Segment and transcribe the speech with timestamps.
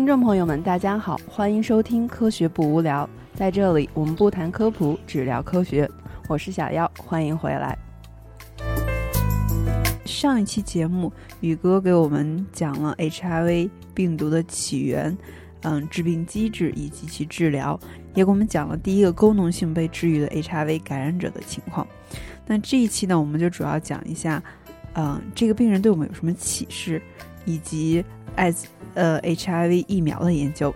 [0.00, 3.06] 听众朋友们，大家好，欢迎收听《科学不无聊》。
[3.38, 5.86] 在这里，我们不谈科普，只聊科学。
[6.26, 7.76] 我是小妖，欢迎回来。
[10.06, 15.14] 上一期节目，宇哥给我们讲了 HIV 病毒的起源，
[15.64, 17.78] 嗯，致病机制以及其治疗，
[18.14, 21.86] 也给我们讲了第一个功能性被治愈的 HIV 感染者的情况。
[22.46, 24.42] 那这一期呢，我们就主要讲一下，
[24.94, 27.02] 嗯，这个病人对我们有什么启示，
[27.44, 28.02] 以及
[28.40, 30.74] 艾滋呃 HIV 疫苗的研究。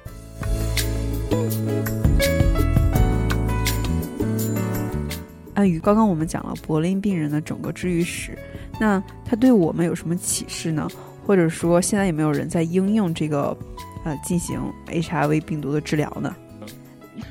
[5.55, 8.39] 啊，与刚刚我们讲了柏林病人的整个治愈史，
[8.79, 10.87] 那它对我们有什么启示呢？
[11.27, 13.57] 或者说，现在有没有人在应用这个，
[14.05, 16.37] 呃，进行 HIV 病毒的治疗呢？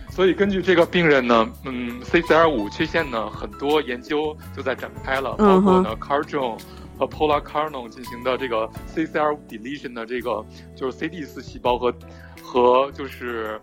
[0.09, 6.57] 所以根据这个病人呢，嗯，CCR5 缺陷呢，很多研究就在展开了，包括呢 c a r j o n
[6.97, 10.45] 和 Polacarno 进行的这个 CCR5 deletion 的这个
[10.75, 11.93] 就是 CD4 细胞和
[12.41, 13.59] 和就是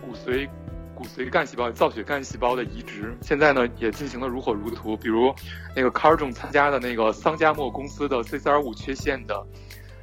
[0.00, 0.48] 骨髓。
[0.92, 4.94] 骨髓干细胞、造血干细胞的移植，现在呢也进行的如火如荼。
[4.94, 5.34] 比如，
[5.74, 9.42] 那个 c a r j o n 参加的那个桑加莫公司的 CCR5 缺陷的，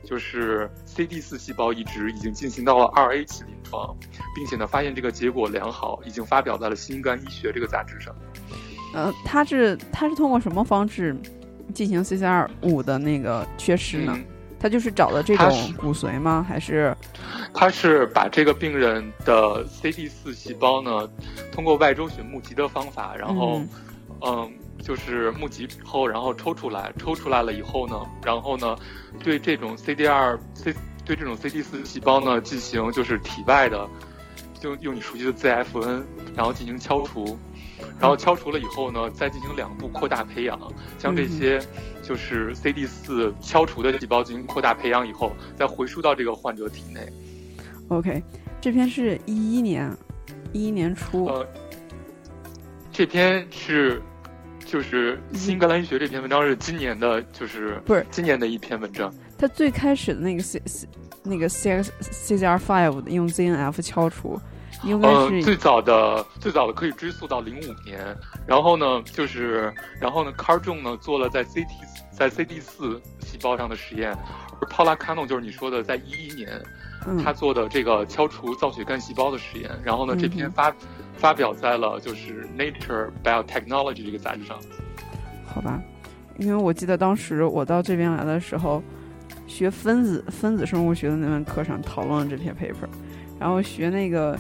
[0.03, 3.95] 就是 CD4 细胞移植，已经进行到了二 A 期临床，
[4.35, 8.15] 并且呢发现这个结果良好，已经发表在了《新肝医学》这个杂志上。
[8.95, 11.15] 呃，他是他是通过什么方式
[11.73, 14.17] 进行 CCR 五的那个缺失呢？
[14.59, 16.43] 他就是找的这种骨髓吗？
[16.47, 16.95] 还是？
[17.53, 21.07] 他是把这个病人的 CD 四细胞呢，
[21.51, 23.61] 通过外周血募集的方法，然后，
[24.21, 24.51] 嗯，
[24.81, 28.75] 就是募集后，然后抽出来，抽出来了以后呢，然后呢，
[29.23, 30.73] 对这种 CD 二 C
[31.05, 33.87] 对这种 CD 四细胞呢进行就是体外的，
[34.59, 36.01] 就用你熟悉的 ZFN，
[36.35, 37.37] 然后进行敲除。
[37.99, 40.59] 然后敲除了以后呢，再进行两步扩大培养，
[40.97, 41.59] 将这些
[42.03, 47.11] 就是 CD 四敲除的细胞进行扩大培养以后，再回输到这个患者体内。
[47.87, 48.21] OK，
[48.61, 49.91] 这篇是一一年，
[50.53, 51.25] 一一年初。
[51.25, 51.47] 呃，
[52.91, 54.01] 这篇是
[54.65, 59.13] 就是《新格兰医学》这篇文章是今年的，就是不是今年的一篇文章。
[59.37, 60.87] 它最开始的那个 C C
[61.23, 63.71] 那个 C X C R five 用 Z N
[64.83, 68.15] 嗯，最早的最早的可以追溯到零五年，
[68.45, 71.69] 然后呢，就是然后呢 c a r j o n 呢做了在 C T
[72.11, 74.15] 在 C D 四细胞上的实验，
[74.61, 76.61] 而 Paula Cano 就是你说的在一一年，
[77.23, 80.73] 他做的这个敲除造血干细胞的实验，然后呢这篇发
[81.17, 84.57] 发表在了就是 Nature Biotechnology 这个杂志上。
[85.45, 85.81] 好吧，
[86.37, 88.83] 因为我记得当时我到这边来的时候，
[89.47, 92.87] 学分子分子生物学的那门课上讨论了这篇 paper，
[93.39, 94.37] 然后学那个。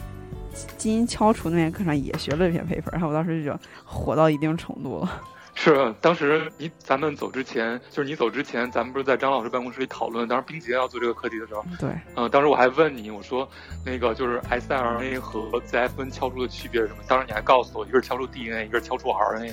[0.77, 5.21] 基因敲除那篇课上也学了这篇 paper，然后我当时就火到一定程度了。
[5.59, 13.49] 是，当时你咱们走之前，就是你走之前，咱们不是在张老师办公室里讨论，当时冰洁要做这个课题的时候，对，嗯，当时我还问你，我说
[13.83, 16.99] 那个就是 siRNA 和 ZFN 敲出的区别是什么？
[17.07, 19.51] 当时你还告诉我，一个是敲出 DNA，一个是敲出 RNA，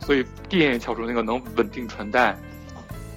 [0.00, 2.36] 所以 DNA 敲出那个能稳定传代。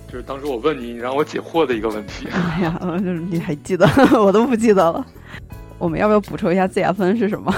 [0.07, 2.27] 就是当时我问你，你让我解惑的一个问题。
[2.31, 3.87] 哎呀，就是你还记得，
[4.21, 5.03] 我都不记得了。
[5.81, 7.51] 我们要不要补充一下 ZFN 是什么？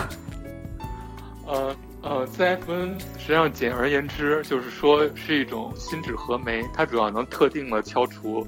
[1.46, 8.48] 呃呃，ZFN 实际上简而言之就是说是一种心指核酶，它主要能特定的敲除，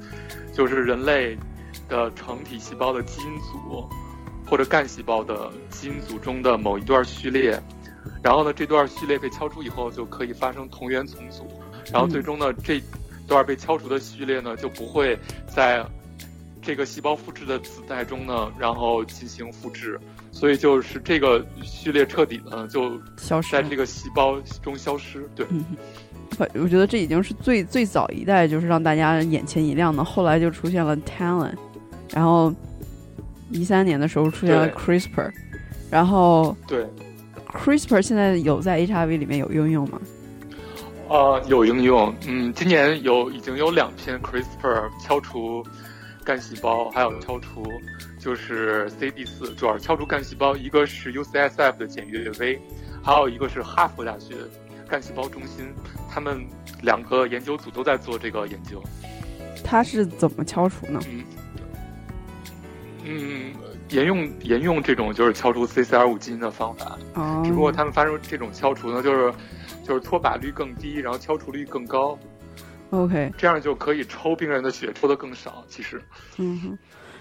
[0.53, 1.37] 就是人类
[1.89, 3.85] 的成体细胞的基因组
[4.49, 7.61] 或者干细胞的基因组中的某一段序列，
[8.23, 11.45] 然后呢，这段序列被敲除以后就可以发生同源重组，
[11.91, 12.81] 然后最终呢，这
[13.27, 15.19] 段被敲除的序列呢就不会
[15.53, 15.85] 在。
[16.65, 19.99] 这个细胞复制的子代中呢，然后进行复制，
[20.31, 25.29] 所以就是这个序列彻底的就消失在这个细胞中消失。
[25.35, 25.45] 对，
[26.55, 30.03] 我觉得这已经是最最早一代，就是让大家眼前一亮的。
[30.03, 31.53] 后来就出现了 Talent，
[32.11, 32.51] 然后
[33.51, 35.31] 一三年的时候出现了 CRISPR，
[35.91, 36.83] 然后对
[37.53, 40.01] CRISPR 现在有在 HIV 里面有应用吗？
[41.09, 42.11] 呃，有应用。
[42.27, 45.63] 嗯，今年有已经有两篇 CRISPR 敲除。
[46.25, 47.63] 干细胞还有敲除，
[48.19, 50.57] 就是 CD 四，主要是敲除干细胞。
[50.57, 52.59] 一个是 UCSF 的简约 V，
[53.03, 54.33] 还有一个是哈佛大学
[54.89, 55.71] 干细胞中心，
[56.09, 56.43] 他们
[56.81, 58.81] 两个研究组都在做这个研究。
[59.63, 60.99] 它是怎么敲除呢？
[61.07, 61.23] 嗯
[63.07, 63.53] 嗯，
[63.89, 66.97] 沿用沿用这种就是敲除 CCR 五基因的方法。
[67.13, 67.43] 哦。
[67.45, 69.31] 只不过他们发生这种敲除呢，就是
[69.83, 72.17] 就是脱靶率更低，然后敲除率更高。
[72.91, 75.63] OK，这样就可以抽病人的血，抽的更少。
[75.67, 76.01] 其实，
[76.37, 76.77] 嗯哼，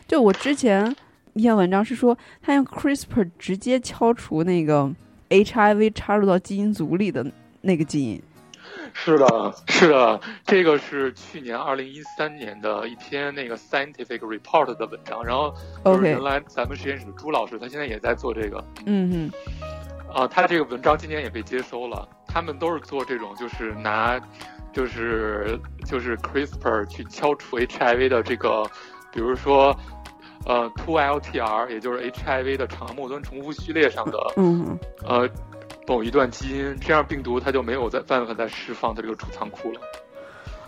[0.06, 0.94] 就我之前
[1.32, 4.90] 一篇文章是说，他用 CRISPR 直接敲除那个
[5.30, 7.26] HIV 插入到基因组里的
[7.62, 8.22] 那个基因。
[8.92, 15.52] 是的，是的，这个是去年二零一三年的一篇那个 scientific report 的文章，然后
[15.84, 18.64] 就是原来咱们实验室的朱老师，他现在也在做这个。
[18.86, 19.32] 嗯嗯。
[20.12, 22.08] 啊，他这个文章今年也被接收了。
[22.28, 24.20] 他们都是做这种，就是拿，
[24.74, 28.64] 就是就是 CRISPR 去敲除 HIV 的这个，
[29.12, 29.74] 比如说，
[30.44, 34.76] 呃，2LTR，也就是 HIV 的长末端重复序列上的，嗯，
[35.06, 35.28] 呃，
[35.86, 39.80] 某一段基因，这样病毒它就没有在办法再释放它这个储藏库了。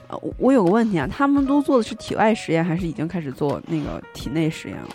[0.09, 4.89] 呃，我有个问题啊，他们都做的是体外实验，还是已经开始做那个体内实验了？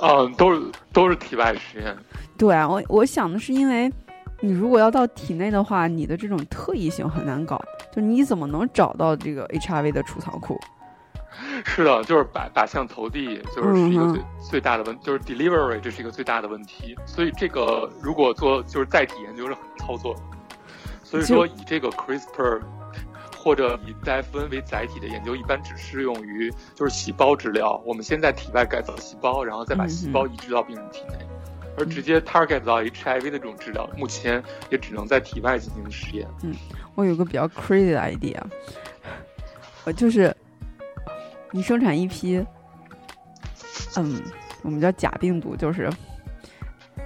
[0.00, 0.60] 嗯，都是
[0.92, 1.94] 都是体外实验。
[2.38, 3.92] 对啊，我我想的是，因为
[4.40, 7.60] 你如果要到体内的话，你的这种特异性很难搞，
[7.92, 10.58] 就你怎么能找到这个 HIV 的储藏库？
[11.64, 16.96] 是的，就是靶靶向投递，就是是一个最最大的问，就是 delivery 这是一个最大的问题。
[17.04, 20.14] 所以这个如果做就是载体研究是很操作，
[21.02, 22.62] 所以说以这个 CRISPR。
[23.40, 27.80] 或者以戴夫恩为载体的研究，一般只适用于就是细胞治疗。
[27.86, 31.14] 我们先在体外改造细胞，然后再把细胞移植到病人体内。
[31.78, 36.26] 而直接 target 到 HIV 的这种治疗，目前也只能在体外进行实验。
[36.42, 36.54] 嗯，
[36.94, 38.40] 我有个比较 crazy 的 idea，
[39.84, 40.34] 呃，就是
[41.52, 42.44] 你生产一批，
[43.96, 44.20] 嗯，
[44.62, 45.88] 我们叫假病毒，就是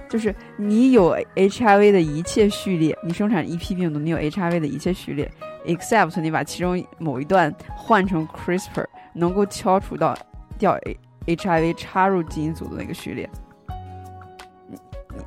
[0.09, 5.31] 就是你有 HIV 的一切序列，你生产一批病毒，你有 HIV 的一切序列。
[5.65, 10.13] except 你把其中某一段换成 CRISPR，能够敲除到
[10.57, 10.77] 掉
[11.25, 13.29] HIV 插入基因组的那个序列。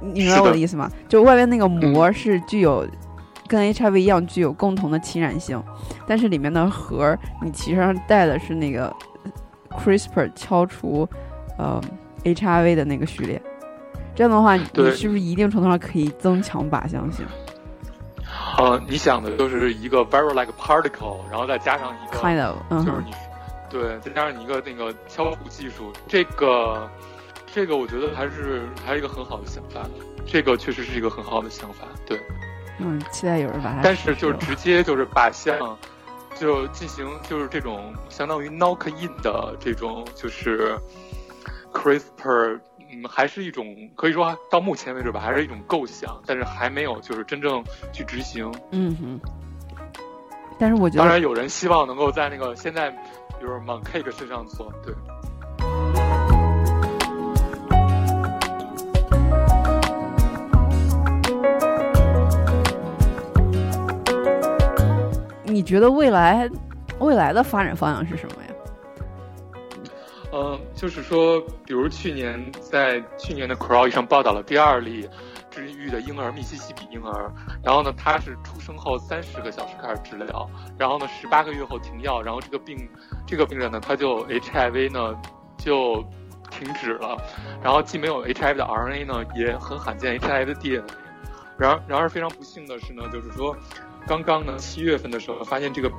[0.00, 0.90] 你明白我的意思吗？
[1.08, 2.86] 就外面那个膜是具有
[3.46, 5.62] 跟 HIV 一样具有共同的侵染性，
[6.06, 8.94] 但是里面的核你其实上带的是那个
[9.70, 11.08] CRISPR 敲除
[11.58, 11.80] 呃
[12.24, 13.40] HIV 的那个序列。
[14.14, 17.26] 这样的话，你是不是一定程度上可以增强靶向性？
[18.58, 23.12] 呃，你想的就是一个 viral-like particle，然后再加上一个，kind of，就是你，
[23.68, 26.88] 对，再加上一个那个敲除技术，这个，
[27.56, 29.80] 这个我觉得还是还是一个很好的想法，
[30.26, 32.20] 这个确实是一个很好的想法，对。
[32.78, 33.80] 嗯，期待有人把它。
[33.82, 35.56] 但是就是直接就是靶向，
[36.38, 40.78] 就进行就是这种相当于 knock in 的这种就是
[41.72, 42.60] CRISPR。
[42.90, 48.52] 嗯，还是一种可以说到目前为止吧，还是一种构想，但是还没有就是真正去执行。
[48.72, 49.20] 嗯哼。
[50.58, 54.94] 但是我觉得，当然有人希望能够在那个现在，比如 Moncake 身上做，对。
[65.56, 66.46] 你觉得未来
[66.98, 68.50] 未来的发展方向是什么呀？
[70.34, 75.08] 嗯，就是说，比如去年在去年的 Crow 上报道了第二例
[75.50, 77.32] 治愈的婴儿，密西西比婴儿。
[77.64, 82.86] 然后呢，他是出生后三十个小时开始治疗，然后呢，十八个月后停药，然后这个病
[83.26, 85.18] 这个病人呢，他就 HIV 呢
[85.56, 86.04] 就
[86.50, 87.16] 停止了，
[87.62, 90.84] 然后既没有 HIV 的 RNA 呢，也很罕见 HIV 的 DNA。
[91.56, 93.56] 然而，然而非常不幸的是呢，就是说。
[94.06, 95.90] 刚刚呢，七月份的时候发现这个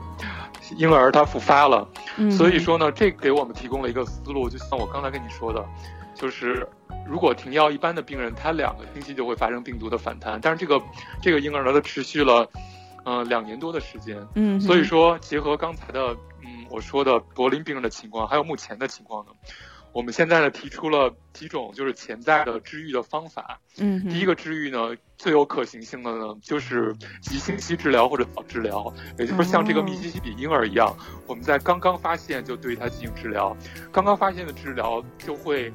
[0.77, 1.87] 婴儿他复发了，
[2.31, 5.63] 所以说呢，这给我们提供了一个思路，就像我刚才跟你说的，
[6.15, 6.67] 就是
[7.05, 10.81] 如果停药，一般的病人他两个星期就会发生病毒的反弹，但是这个
[11.21, 12.49] 这个婴儿呢，他持续了
[13.05, 19.31] 嗯两年多的时间，嗯，所以说结合刚才的嗯我说的柏林病人的情况，还有目前的情况呢。
[19.91, 23.59] 我们现在呢提出了几种就是潜在的治愈的方法。
[23.77, 33.55] 嗯，第一个治愈呢最有可行性的呢就是急性期治疗或者早治疗，也就是像这个密西西比婴儿一样，我们在刚刚发现就对它进行治疗，
[33.91, 35.71] 刚刚发现的治疗就会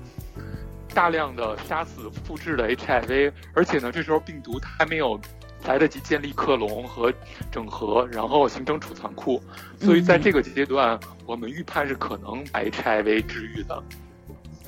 [0.95, 5.19] 大量的杀死复制的 HIV，而且呢这时候病毒它还没有
[5.65, 7.13] 来得及建立克隆和
[7.51, 9.43] 整合，然后形成储藏库，
[9.81, 13.83] 所以在这个阶段我们预判是可能把 HIV 治愈的。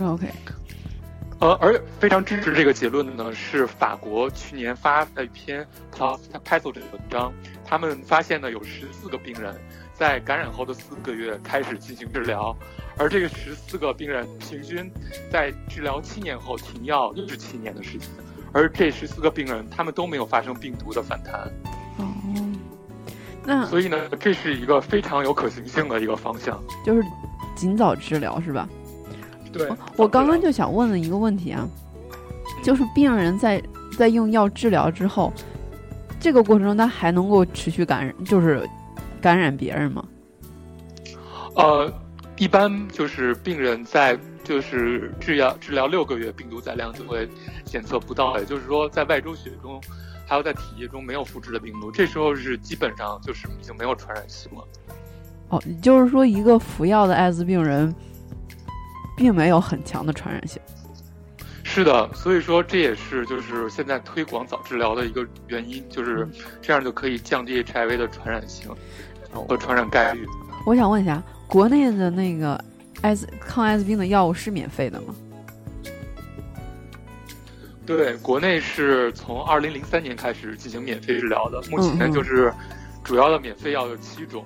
[0.01, 0.29] OK，
[1.41, 7.33] 呃，而非常支持这个结论的呢，是法国去年发的一篇 PATHO 这个文章。
[7.65, 9.55] 他们发现呢，有十四个病人
[9.95, 12.55] 在感染后的四个月开始进行治疗，
[12.97, 14.89] 而这个十四个病人平均
[15.31, 18.09] 在治疗七年后停药又是七年的时间，
[18.55, 21.35] 而这十四个病人他们都没有发生病毒的反弹。
[21.99, 22.07] 哦，
[23.45, 27.03] 那所以呢，这是一个非常有可行性的一个方向，就是
[27.55, 28.67] 尽早治疗，是吧？
[29.53, 31.69] 对，我刚刚就想问了一个问题啊，
[32.63, 33.63] 就是病人在
[33.99, 35.33] 在用药治疗之后，
[36.19, 38.69] 这个过程中他还能够持续感染，就是
[39.21, 40.05] 感染别人吗？
[41.55, 41.93] 呃，
[42.37, 47.29] 一般就是病人在就是治疗治疗六个月，病毒载量就会
[47.75, 49.81] 检测不到，也就是说在外周血中，
[50.25, 54.65] 还有在体液中没有复制的病毒，这时候是基本上就是已经没有传染性了。
[55.49, 57.93] 哦，也就是说，一个服药的艾滋病人，
[59.17, 60.63] 并没有很强的传染性。
[61.65, 66.29] 是的，所以说这也是就是现在推广早治疗的一个原因，就是
[66.63, 68.71] 这样就可以降低 HIV 的传染性
[69.33, 70.25] 和传染概率。
[70.65, 72.65] 我想问一下，国内的那个
[73.03, 75.13] 艾滋抗艾滋病的药物是免费的吗？
[77.87, 82.51] 对，国内是从二零零三年开始进行免费治疗的，目前就是
[83.03, 84.43] 主要的免费药有七种。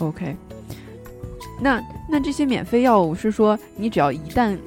[0.00, 0.34] OK，
[1.60, 4.58] 那那这些免费药物是说你只要一旦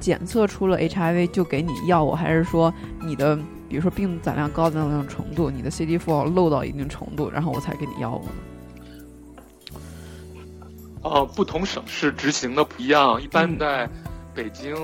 [0.00, 3.36] 检测出了 HIV 就给你药物，还是说你的
[3.68, 8.30] 比如说病毒载量高到那种程度，你的 CD4 漏到一定程度，然后我才给你药物呢？
[11.02, 13.86] 呃，不同省市执行的不一样，一般在
[14.34, 14.74] 北京。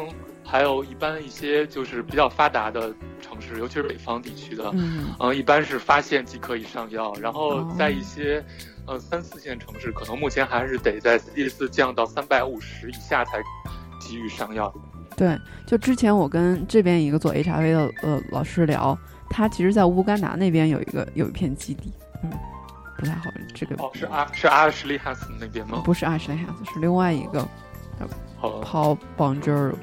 [0.46, 4.72] 还有一般一些就是比较发达的城市，尤其是北方地区的，
[5.18, 7.12] 嗯，一般是发现即可以上药。
[7.20, 8.42] 然后在一些，
[8.86, 13.42] 呃，三四线城市，可能目前还是得在 C 四降到三百五十以下才
[14.00, 14.72] 给予上药。
[15.16, 15.36] 对，
[15.66, 18.96] 就之前我跟这边一个做 HIV 的呃老师聊，
[19.28, 22.30] 他其实在乌干达那边有一个有一片基地，嗯，
[22.96, 25.82] 不太好，这个哦是阿是阿什利哈斯那边吗？
[25.84, 27.46] 不是阿什利哈斯，是另外一个，
[28.36, 29.74] 好，Paul Bonjour。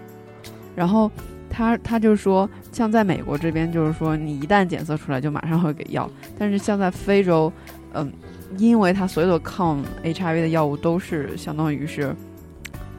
[0.75, 1.11] 然后
[1.49, 6.09] 他他就说，像在美国这边，就是说你一旦检测出来，就马上会给药。
[6.37, 7.51] 但是像在非洲，
[7.93, 8.11] 嗯，
[8.57, 12.15] 因为他所有的抗 HIV 的药物都是相当于是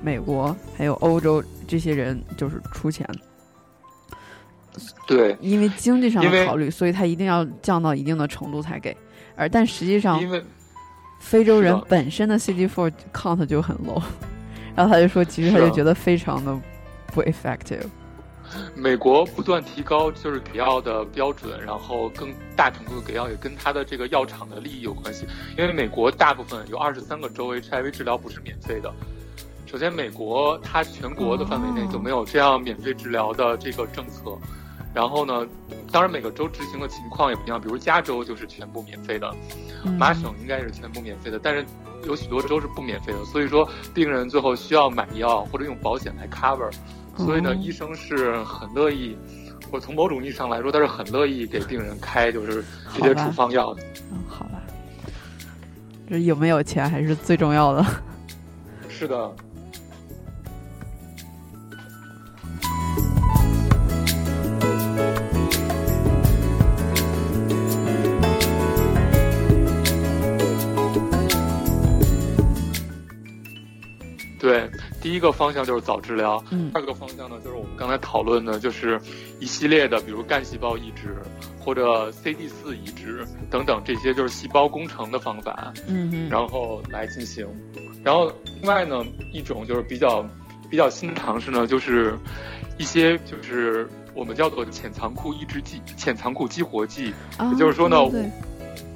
[0.03, 3.09] 美国还有欧洲这些人就是出钱。
[5.07, 8.97] 对，因为经济上的考虑，所以他一定要降到一定的程度才给。
[9.37, 10.43] 而但实际上，因为
[11.19, 14.01] 非洲人本身的 CD4 count 就很 low，
[14.77, 16.57] 然后他就说，其实他就觉得非常的。
[17.15, 17.87] 不 effective。
[18.75, 25.27] 美国不断提高就是给药的标准，然后更大程度的给药也跟它的这个药厂的利益有关系。
[25.57, 28.93] 因为美国大部分有二十三个州 HIV 治疗不是免费的。
[29.65, 34.37] 首先，美国它全国的范围内就没有这样免费治疗的这个政策。
[34.93, 35.45] 然后呢，
[35.91, 39.35] 当然每个州执行的情况也不一样，比如加州就是全部免费的，
[39.99, 41.65] 麻省应该是全部免费的，但是
[42.07, 43.25] 有许多州是不免费的。
[43.25, 46.71] 所以说，病人最后需要买药或者用保险来 cover。
[47.17, 49.17] 所以呢，医生是很乐意，
[49.71, 53.83] 或从某种意义上来说，他是很乐意给病人开就是这些处方药的。
[54.13, 54.61] 嗯，好吧，
[56.09, 57.85] 这有没有钱还是最重要的。
[58.89, 59.35] 是的。
[74.39, 74.71] 对，
[75.05, 76.43] 第一个方向就是早治疗。
[76.51, 78.99] 嗯，第二个方向呢，就是我们刚才讨论的，就是
[79.39, 81.19] 一系列的，比如干细胞移植
[81.61, 85.75] 或者 CD 四移植等等这些，就是细胞工程的方法。
[85.87, 87.47] 嗯嗯，然后来进行。
[88.03, 90.27] 然后另外呢，一种就是比较
[90.71, 92.17] 比较新的尝试呢，就是
[92.79, 97.13] 一些就是我们叫做潜藏库抑制剂、潜藏库激活剂。
[97.53, 97.99] 也就是说呢，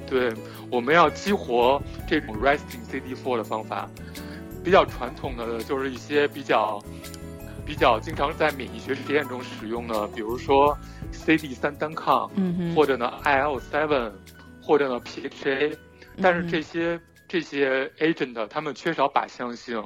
[0.07, 0.33] 对，
[0.71, 3.87] 我们要激活这种 resting CD four 的方法。
[4.63, 6.79] 比较传统的就是一些比较
[7.65, 10.77] 比较经常在免疫学实验中使用的，比如说
[11.11, 14.11] CD 三单抗，嗯或者呢 IL seven，
[14.61, 15.75] 或者呢 PHA，
[16.21, 19.83] 但是这些这些 agent 它们缺少靶向性，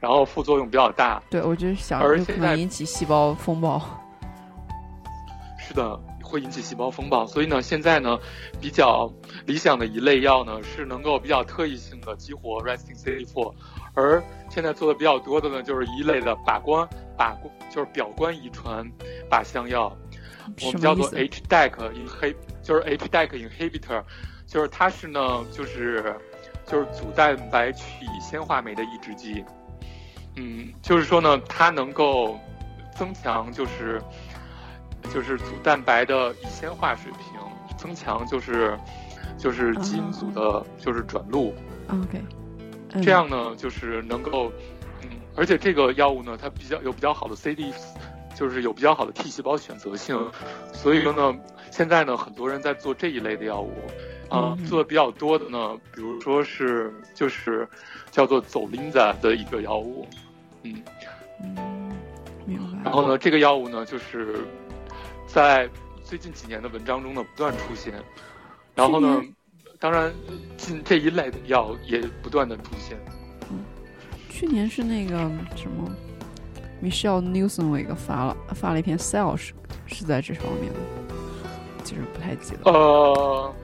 [0.00, 1.22] 然后副作用比较大。
[1.30, 3.80] 对，我就是想，而可能引起细胞风暴。
[5.58, 7.26] 是的，会引起细胞风暴。
[7.26, 8.18] 所以呢，现在呢，
[8.60, 9.10] 比较
[9.46, 13.52] 理想的一类药呢，是能够比较特异性的激活 resting CD four。
[13.94, 16.86] 而现在做的比较多的呢，就是一类的靶关
[17.16, 17.34] 靶
[17.70, 18.84] 就是表观遗传
[19.30, 19.96] 靶向药，
[20.62, 24.02] 我们叫做 HDAC inhib，就是 HDAC inhibitor，
[24.46, 26.14] 就是它是呢，就是
[26.66, 29.44] 就是组蛋白去乙酰化酶的抑制剂，
[30.36, 32.38] 嗯，就是说呢，它能够
[32.96, 34.02] 增强就是
[35.12, 37.40] 就是组蛋白的乙酰化水平，
[37.76, 38.78] 增强就是
[39.38, 41.54] 就是基因组的就是转录
[41.88, 42.20] ，OK。
[43.02, 44.52] 这样呢，就是能够，
[45.02, 47.72] 嗯，而且这个药物呢，它比较有比较好的 CD，
[48.36, 50.16] 就是有比较好的 T 细胞选择性，
[50.72, 51.38] 所以说呢，
[51.70, 53.72] 现在呢，很多人在做这一类的药物，
[54.28, 57.68] 啊，做的比较多的呢，比如说是就是
[58.10, 60.06] 叫做走林子的一个药物，
[60.62, 60.82] 嗯，
[61.42, 61.92] 嗯，
[62.46, 62.78] 明白。
[62.84, 64.36] 然后呢，这个药物呢，就是
[65.26, 65.68] 在
[66.04, 67.92] 最近几年的文章中呢不断出现，
[68.74, 69.22] 然后呢。
[69.78, 70.12] 当然，
[70.56, 72.96] 近这一类的药也不断的出现。
[73.50, 73.58] 嗯，
[74.30, 75.16] 去年是那个
[75.54, 75.90] 什么
[76.82, 79.52] ，Michelle Newson 一个发了发了一篇 Cell 是
[79.86, 80.78] 是在这方面的。
[81.82, 82.70] 其实不太记得。
[82.70, 83.54] 呃，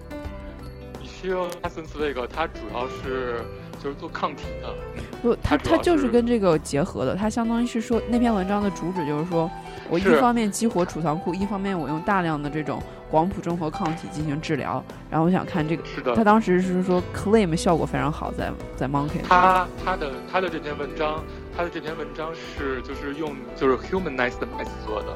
[1.01, 3.43] 你需要阿森斯这个，它主要是
[3.83, 4.75] 就是做抗体的。
[5.23, 9.51] 不，它它就是跟这个结合的，它相当于是说那篇文章的主旨就是说
[9.91, 12.81] 我一方面激活储藏库，一方面我用大量的这种
[13.11, 14.83] 广谱中和抗体进行治疗。
[15.11, 19.21] 然后我想看这个，是的，他当时是说 claim 效果非常好，在在 Monkey。
[19.29, 21.23] 他他的他的这篇文章，
[21.57, 25.09] 他的这篇文章是就是用就是 humanized mice 做的。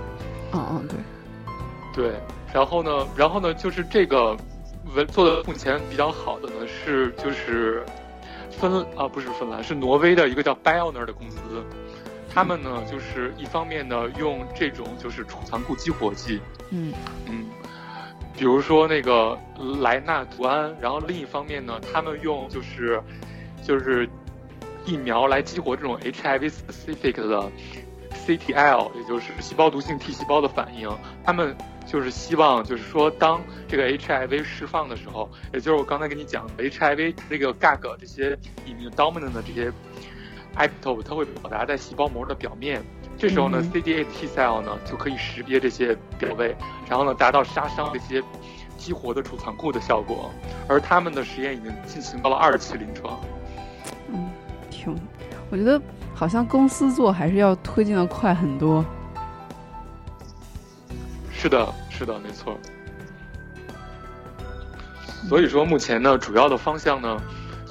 [0.53, 0.99] 嗯嗯，对。
[1.95, 2.15] 对，
[2.53, 4.37] 然后呢，然后呢，就是这个
[4.97, 7.85] 文做的目前比较好的呢是就是
[8.51, 11.39] 芬啊不是芬兰是挪威的一个叫 Bioner 的公司，
[12.35, 16.93] 他们呢就是一方面呢用这种就是储藏库激活剂，嗯
[17.29, 17.47] 嗯，
[18.37, 19.39] 比如说那个
[19.81, 23.01] 莱纳图安，然后另一方面呢，他们用就是
[23.63, 24.09] 就是
[24.85, 27.51] 疫苗来激活这种 HIV specific 的
[28.27, 30.91] CTL，也就是细胞毒性 T 细胞的反应，
[31.25, 31.57] 他们。
[31.87, 38.35] 就是希望，就是说，当这个 HIV 释放的时候，也就是我刚才跟你讲，HIV 这个 GAG 这些
[38.67, 39.71] immune dominant 的这些
[40.57, 42.83] epitope，它会表达在细胞膜的表面。
[43.17, 46.57] 这时候呢，CD8 T cell 呢就可以识别这些表位，
[46.89, 48.23] 然后呢达到杀伤这些
[48.77, 50.31] 激活的储藏库的效果。
[50.69, 53.21] 而他们的实验已经进行到了二期临床。
[54.13, 54.31] 嗯，
[54.71, 54.97] 挺，
[55.51, 55.81] 我觉得
[56.15, 58.85] 好像公司做还是要推进的快很多。
[61.33, 62.59] 是的，是的，没错。
[65.29, 67.23] 所以说，目前呢，主要的方向呢，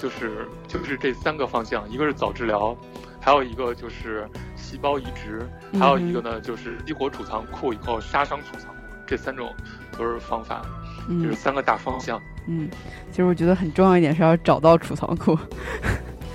[0.03, 2.75] 就是就是这三个方向，一个是早治疗，
[3.21, 5.47] 还有一个就是细胞移植，
[5.79, 9.49] 还有一个呢就是激活储藏库以后杀伤储藏库，这三种
[9.97, 10.61] 都是方法，
[11.07, 12.21] 就是三个大方向。
[12.49, 12.69] 嗯，
[13.11, 15.39] 其实我觉得很重要一点是要找到储藏库。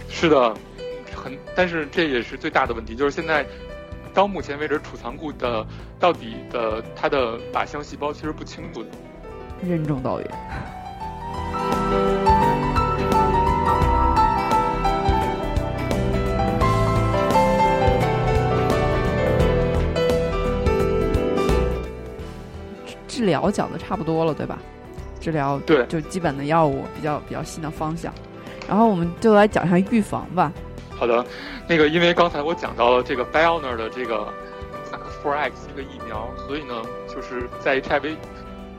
[0.09, 0.57] 是的，
[1.15, 3.47] 很，但是这也是最大的问题，就是现在。
[4.15, 5.65] 到目前为止，储藏库的
[6.01, 8.89] 到底的它的靶向细胞其实不清楚的。
[9.63, 10.29] 任重道远。
[23.19, 24.57] 治疗讲的差不多了，对吧？
[25.19, 28.15] 治疗对，就基本的药物比较比较新的方向，
[28.69, 30.53] 然后我们就来讲一下预防吧。
[30.91, 31.27] 好的，
[31.69, 34.33] 那个因为刚才我讲到了这个 Bioner 的这个
[35.25, 36.75] 4X 这个疫苗，所以呢，
[37.13, 38.15] 就是在 HIV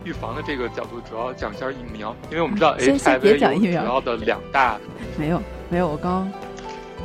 [0.06, 2.16] 预防的这个角度，主要讲一下疫苗。
[2.32, 4.78] 因为我们知道 HIV 主要的两大，
[5.18, 6.32] 没有没有，我刚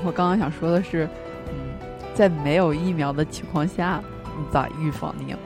[0.04, 1.08] 我刚刚想说的是，
[1.48, 1.74] 嗯，
[2.14, 4.00] 在没有疫苗的情况下，
[4.38, 5.36] 你咋预防呢？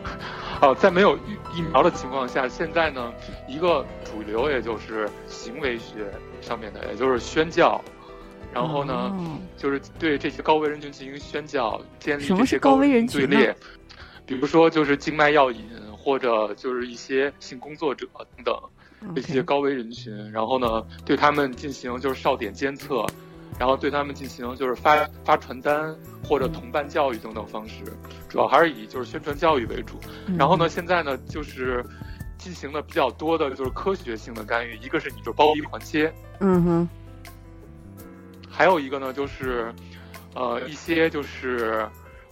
[0.61, 1.21] 哦，在没有疫
[1.57, 3.13] 疫苗的情况下，现在呢，
[3.47, 7.81] 一个主流也就是行为学上面的，也就是宣教。
[8.53, 9.15] 然后呢，
[9.57, 13.57] 就是对这些高危人群进行宣教，建立这些高危人群队列，
[14.25, 20.33] 比如说就是静脉药引，或者就是一些性工作者等等这些高危人群。
[20.33, 23.07] 然后呢，对他们进行就是哨点监测，
[23.59, 27.85] 然后对他们进行就是发发传单或者同伴教育等等方式，
[28.29, 29.99] 主要还是以就是宣传教育为主。
[30.39, 31.85] 然后呢，现在呢就是
[32.39, 36.89] 进行的比较多的就是科学性的干预，一个是你就包皮环切，嗯哼。
[38.51, 39.73] 还有一个呢，就是，
[40.35, 41.89] 呃，一些就是，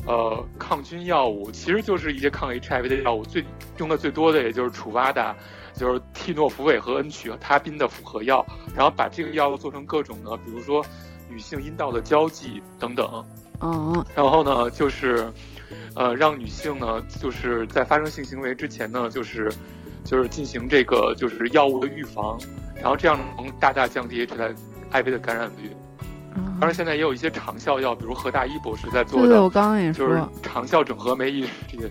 [0.07, 3.45] 呃，抗菌药物，其实就是一些抗 HIV 的药物，最
[3.79, 5.37] 用的最多的也就是楚瓦达，
[5.73, 10.85] 就是替诺福韦和恩曲他滨的复合药，然后把这个药物做成各种的，比如说
[11.29, 13.25] 女性阴道的交际等等。
[13.61, 14.05] 嗯。
[14.15, 15.31] 然后呢，就是，
[15.95, 19.53] 呃，让女性呢，就是在发生性行为之前呢，就是，
[20.05, 22.39] 就是进行这个就是药物的预防，
[22.75, 25.71] 然后这样能大大降低 HIV 的感染率。
[26.59, 29.29] 当然，现在也有一些长效药，比如何大一博士在做的。
[29.29, 31.91] 对，我刚刚也说，就是长效整合酶抑制这个。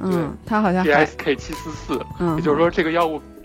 [0.00, 1.94] 嗯，它好像 GSK 七四四，
[2.36, 3.35] 也就是说这个药物，对，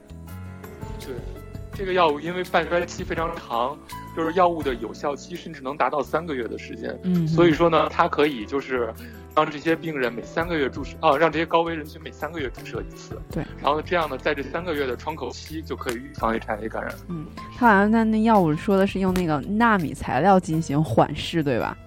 [1.73, 3.77] 这个药物因为半衰期非常长，
[4.15, 6.97] 就是药物的有效期甚至能达到三个月的时间。
[7.03, 8.93] 嗯，所以说呢，它可以就是。
[9.33, 13.17] 让这些病人每三个月注射，哦，让这些高危人群每三个月注射一次。
[13.31, 16.93] 对，然后这样呢，在这三个月的窗口期就可以预防 HIV 感染。
[17.07, 17.25] 嗯，
[17.57, 21.77] 他好像在那药物说的是用那个纳米材料进行缓释，对吧？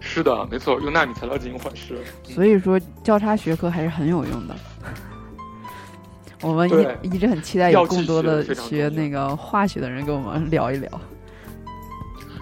[0.00, 1.96] 是的，没错，用纳米材料进行缓释。
[2.24, 4.54] 所以说，交叉学科还是很有用的。
[6.42, 6.68] 我们
[7.02, 10.88] 一一直很期待有更多的学那个化学的人跟我们聊一聊。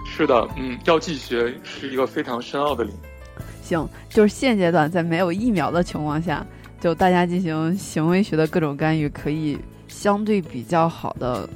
[0.05, 3.43] 是的，嗯，药剂学是一个非常深奥的领域。
[3.61, 6.45] 行，就是现阶段在没有疫苗的情况下，
[6.79, 9.57] 就大家进行行为学的各种干预，可以
[9.87, 11.47] 相对比较好的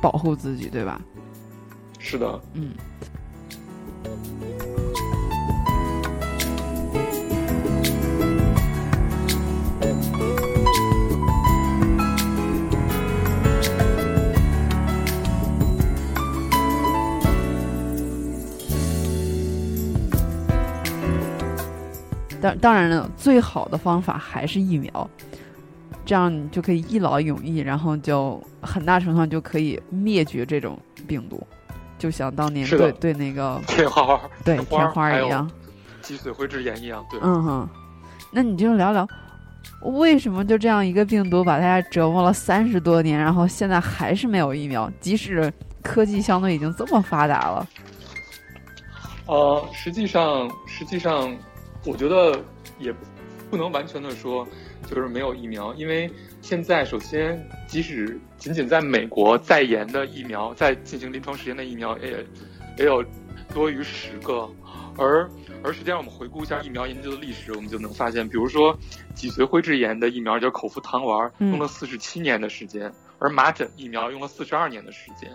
[0.00, 1.00] 保护自己，对吧？
[1.98, 2.72] 是的，嗯。
[22.42, 25.08] 当当然了，最好的方法还是疫苗，
[26.04, 30.76] 这样你就可以一劳永逸，然后就很大程度上就可以灭绝这种
[31.06, 31.40] 病毒，
[31.98, 35.48] 就像当年对对那个天花对天花一样，
[36.02, 37.68] 脊髓灰质炎一样，对，嗯哼，
[38.32, 39.08] 那你就聊聊。
[39.84, 44.90] 为什么就这样一个病毒把大家折磨了三十多年，然后现在还是没有疫苗？
[45.00, 45.52] 即使
[45.82, 47.68] 科技相对已经这么发达了。
[49.26, 51.32] 呃，实际上，实际上，
[51.84, 52.42] 我觉得
[52.78, 52.94] 也
[53.50, 54.46] 不能完全的说
[54.88, 62.26] 就是没有疫苗，因为现在首先，即使仅仅在美国在研的疫苗，在进行临床实验的疫苗也
[62.78, 63.04] 也有
[63.52, 64.48] 多于十个，
[64.96, 65.28] 而。
[65.64, 68.76] 而实际上，我们回顾一下疫苗研究的历史，我们就能发现，比如说
[69.14, 72.90] 脊髓灰质炎的疫苗叫口服糖丸，用了四十七年的时间；
[73.20, 75.30] 而麻疹疫苗用了四十二年的时间；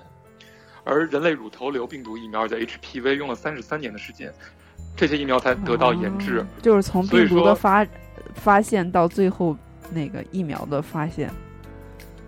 [0.84, 4.34] 而人类乳头瘤病毒疫苗叫 HPV 用了三十三年的时间，
[4.98, 6.46] 这些疫苗才得到研制。
[6.62, 7.88] 就是从病毒的发
[8.34, 9.56] 发现到最后
[9.92, 11.32] 那个疫苗的发现。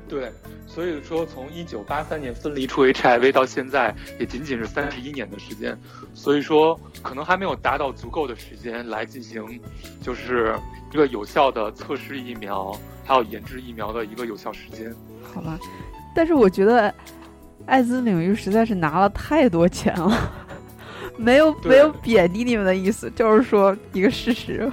[0.08, 0.32] 对。
[0.72, 5.76] 所以说，从一九八三年分离出 HIV 到现在，也仅仅是三十一年的时间。
[6.14, 9.60] 所以说，可能还没有达到足够的时间来进行，
[10.00, 10.56] 就是
[10.94, 12.72] 一个有效的测试疫苗，
[13.04, 14.94] 还有研制疫苗的一个有效时间。
[15.34, 15.58] 好吧，
[16.16, 16.94] 但是我觉得，
[17.66, 20.32] 艾滋领域实在是拿了太多钱了，
[21.20, 24.72] 没有没有贬低你们的意思，就是说一个事实。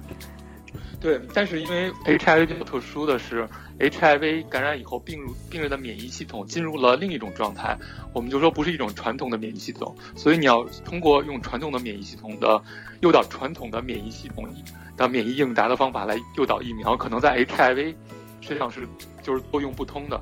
[0.98, 3.46] 对，但是因为 HIV 比较特殊的是。
[3.78, 7.76] HIV 感染以后，病入病人的免疫系统进入了另一种状态，
[8.14, 12.58] 我们就说不是一种传统的免疫系统，所以你要通过用传统的免疫系统的
[13.00, 14.48] 诱导传统的免疫系统
[14.96, 17.94] 的免疫应答的方法来诱导疫苗，可能在 HIV
[18.40, 18.88] 身上是
[19.22, 20.16] 就是作用不通的。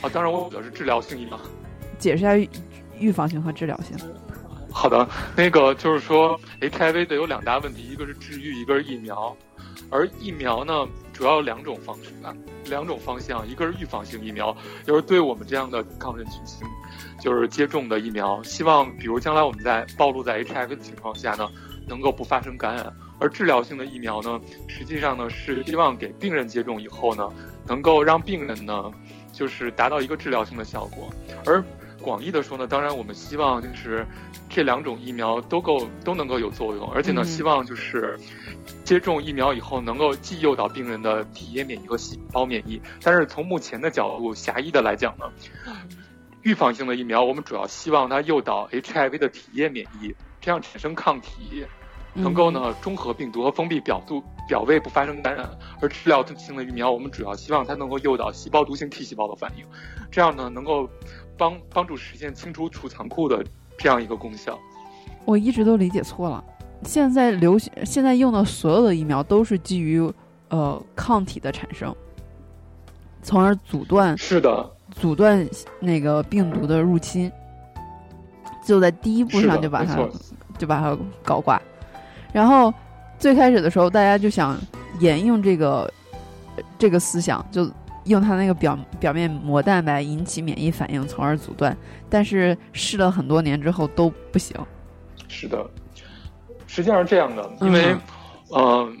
[0.00, 1.38] 啊，当然我指的是治疗性疫苗。
[1.98, 2.50] 解释一下
[2.98, 3.94] 预防性和治疗性。
[4.78, 9.34] 好的，那个就是说 HIV 的有两大问题，一个是治愈，一个是疫苗。
[9.88, 12.36] 而疫苗呢，主要有两种方式啊，
[12.66, 16.68] 两种方向，一个是预防性疫苗，就是对我们这样的抗人群群，
[17.18, 21.48] 就是接种的疫苗，希望比如将来我们在暴露在 HIV 的情况下呢，
[21.88, 22.92] 能够不发生感染。
[23.18, 27.26] 而治疗性的疫苗呢，实际上呢是希望给病人接种以后呢，
[27.66, 28.92] 能够让病人呢，
[29.32, 31.10] 就是达到一个治疗性的效果。
[31.46, 31.64] 而
[32.06, 34.06] 广义的说呢，当然我们希望就是
[34.48, 38.16] 这两种疫苗都够都能够有作用，而且呢，希望就是
[38.84, 42.80] 接种疫苗以后能够既诱导病人的体液免疫和细胞免疫。
[43.02, 45.24] 但是从目前的角度狭义的来讲呢，
[46.42, 51.66] 预防性的疫苗我们主要希望它诱导 HIV 的体液免疫，这样产生抗体，
[52.14, 55.50] 能够呢中和病毒和封闭表度表位不发生感染。
[55.82, 59.66] 而治疗性的疫苗我们主要希望它能够诱导细胞毒性 T 细胞的反应，
[60.08, 60.88] 这样呢能够。
[61.36, 63.44] 帮帮助实现清除储藏库的
[63.78, 64.58] 这样一个功效，
[65.24, 66.42] 我一直都理解错了。
[66.82, 70.00] 现在流行现在用的所有的疫苗都是基于
[70.48, 71.94] 呃抗体的产生，
[73.22, 75.46] 从而阻断是的阻断
[75.80, 77.30] 那个病毒的入侵，
[78.64, 80.08] 就在第一步上就把它
[80.58, 81.60] 就把它搞挂。
[82.32, 82.72] 然后
[83.18, 84.56] 最开始的时候，大家就想
[85.00, 85.92] 沿用这个
[86.78, 87.70] 这个思想就。
[88.06, 91.76] 用它那个表表面膜蛋白引起免疫反应，从而阻断。
[92.08, 94.56] 但是试了很多年之后都不行。
[95.28, 95.68] 是的，
[96.66, 97.96] 实际上是这样的，因为，
[98.54, 98.96] 嗯，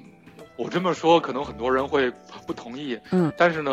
[0.56, 2.12] 我这么说可能很多人会
[2.46, 2.98] 不同意。
[3.12, 3.32] 嗯。
[3.36, 3.70] 但是呢，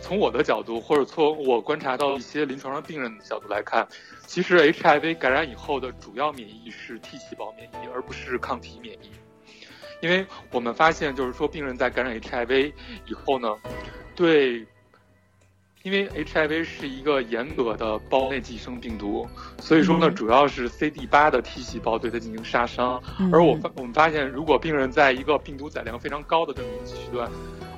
[0.00, 3.86] 从我的角度，或者从我观察到一些临床上病人的角度来看，
[4.26, 9.10] 其实 HIV 感染以后的主要免疫是 T 细胞免疫，而不是抗体免疫。
[10.00, 12.72] 因为我们发现，就是说病人在感染 HIV
[13.06, 13.48] 以后呢。
[14.16, 14.66] 对，
[15.82, 23.02] 因为 HIV 是一个严格的胞内寄生病毒，所以说呢，主要是 CD 八的 T 细胞对它进行杀伤。
[23.32, 27.30] 而我发我们发现，如果病人在一个病毒载量非常高的这么一个区段，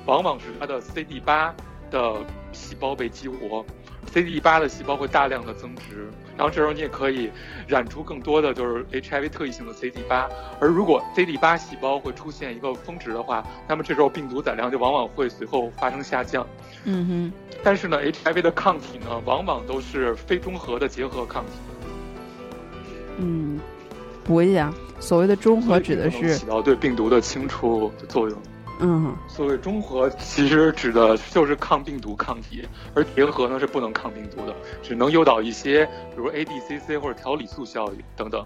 [0.05, 1.53] 往往是他的 CD 八
[1.89, 2.15] 的
[2.51, 3.65] 细胞被激活
[4.13, 6.09] ，CD 八的细胞会大量的增殖。
[6.37, 7.31] 然后这时候你也可以
[7.67, 16.45] 染出更多的就是 HIV 特异性的 CD 八，而如果 CD 八细胞会出现一个峰值的话，那么这时候病毒载量就往往会随后发生下降。
[16.85, 17.33] 嗯哼。
[17.63, 21.51] 但是呢，HIV 的抗体呢，往往都是非中和的结合抗体。
[23.17, 23.59] 嗯，
[24.23, 28.37] 补一下，所谓的中和指的是起到对病毒的清除的作用。
[28.79, 32.63] 嗯，所谓中和其实指的就是抗病毒抗体，
[32.93, 38.45] 而结合呢是不能抗病毒的，只能诱导一些，比如 ADCC 或者调理素效应等等。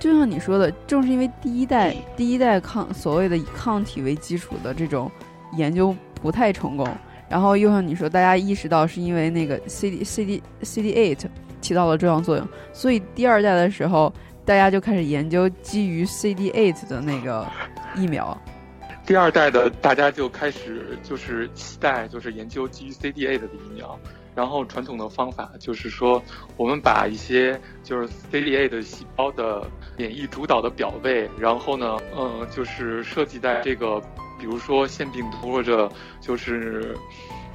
[0.00, 5.08] 就像你说的，正是因为第一代第一代抗所谓的以抗体为基础的这种
[5.56, 6.84] 研究不太成功，
[7.28, 11.24] 然后又像你说，大家意识到是因为那个 CD CD CD eight
[11.60, 14.12] 起到了重要作用，所以第二代的时候
[14.44, 17.46] 大家就开始研究基于 CD8 的那个
[17.94, 18.36] 疫苗。
[19.06, 23.98] 第二代的大家就开始就是期待，就是研究基于 CDA 的疫苗。
[24.34, 26.20] 然后传统的方法就是说，
[26.56, 29.64] 我们把一些就是 CDA 的细胞的
[29.96, 34.00] 免疫主导的表位，然后呢，嗯，就是设计在这个，
[34.36, 35.88] 比如说腺病毒或者
[36.20, 36.96] 就是，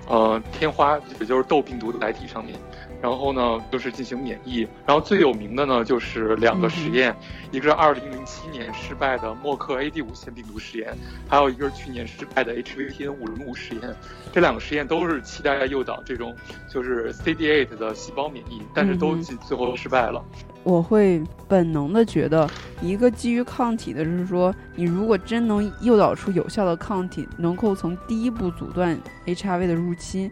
[0.08, 2.56] 呃，天花也就是痘病毒的载体上面。
[3.02, 4.68] 然后呢，就是进行免疫。
[4.86, 7.16] 然后最有名的呢，就是两个实验，
[7.50, 10.94] 一个是二零零七年失败的默克 AD 五腺病毒实验，
[11.30, 13.96] 还有一个是去年失败的 HVTN 五零五实验。
[14.34, 16.36] 这两个实验都是期待诱导这种
[16.70, 20.22] 就是 CD8 的细胞免疫，但是都最后失败了。
[20.70, 22.48] 我会本能的觉得，
[22.80, 30.30] 一个基于抗体的，就是说，你如果真能诱导出有效的抗体，能够从第一步阻断 HIV 的入侵，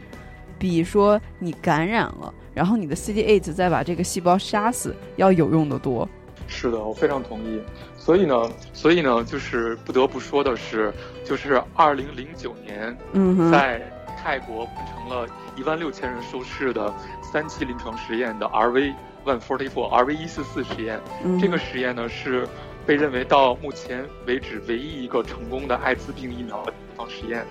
[0.59, 2.31] 比说你感染了。
[2.53, 6.07] 然后你的 CD8 再把这个细胞杀死，要有用的多。
[6.47, 7.59] 是的，我非常同意。
[7.97, 8.35] 所以呢，
[8.73, 10.93] 所以呢，就是不得不说的是，
[11.25, 13.81] 就是二零零九年，嗯在
[14.15, 18.93] 泰国完成了一万六千人受试的三期临床实验的 RV
[19.27, 21.01] One Forty Four RV 一四四实验。
[21.41, 22.47] 这个实验呢，是
[22.85, 27.45] 被认为到目前为止唯一一个成功的艾滋病疫苗的临床实验。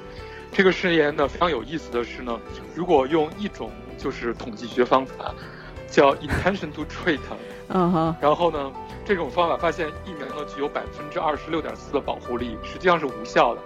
[0.52, 2.40] 这个实验呢，非常有意思的是呢，
[2.74, 5.34] 如果用一种就是统计学方法，
[5.90, 7.20] 叫 intention to treat。
[7.68, 8.16] 嗯哼。
[8.20, 8.72] 然后呢，
[9.04, 13.60] 这种方法发现疫苗呢具有百分之二十六点四的保护力，实际上是无效的。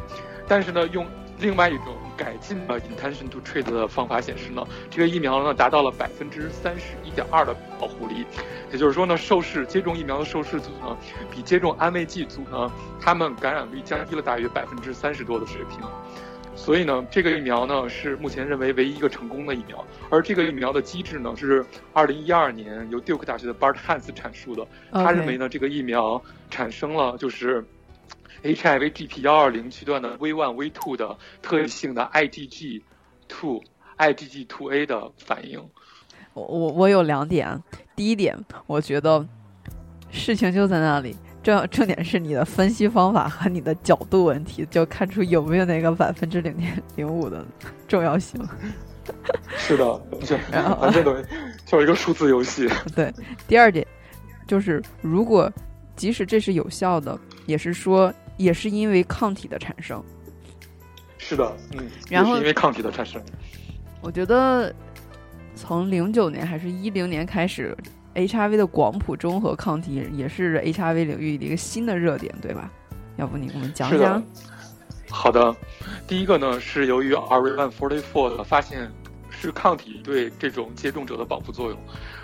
[0.48, 1.06] 但是呢，用
[1.40, 8.26] 另外一种改进的 intention to treat 的方法显示呢，这个疫苗呢达到了百分之三十一点二的保护力。
[8.70, 10.96] 也就是说呢，受试接种疫苗的受试组呢，
[11.30, 15.80] 比接种安慰剂组呢，他们感染率降低了大约百分之三十多的水平。
[16.54, 24.66] 所以呢，这个疫苗呢是目前认为唯一一个成功的疫苗，而这个疫苗的机制呢是二零一二年由 Duke 大学的 Bart Hans 阐述的。
[24.92, 27.64] 他认为呢，这个疫苗产生了就是
[28.42, 32.82] HIV GP 幺二零区段的 V one V two 的特异性的 IgG
[33.28, 33.62] two
[33.98, 35.58] IgG two A 的反应。
[36.32, 37.62] 我我我有两点，
[37.96, 39.26] 第一点，我觉得
[40.10, 41.16] 事情就在那里。
[41.42, 47.42] 重重点是你的分析方法和你的角度问题，就看出有没有那个百分之零点零五的
[47.88, 48.38] 重要性。
[49.56, 49.86] 是的，
[50.80, 51.24] 完全等于
[51.64, 52.68] 就是一个数字游戏。
[52.94, 53.10] 对，
[53.48, 53.86] 第二点
[54.46, 55.50] 就是，如果
[55.96, 60.02] 即使这是有效的，也是说也是因为抗体的产生。
[61.18, 63.22] 是的，嗯，然后因为抗体的产生，
[64.00, 64.74] 我觉得
[65.54, 67.76] 从零九年还是一零年开始。
[68.12, 72.68] HIV 的广谱中和抗体也是 HIV 领域的一个新的热点，对吧？
[73.16, 74.20] 要不你给我们讲讲？
[75.08, 75.54] 好的，
[76.08, 78.90] 第一个呢是由于 R144 的发现
[79.30, 81.78] 是抗体对这种接种者的保护作用。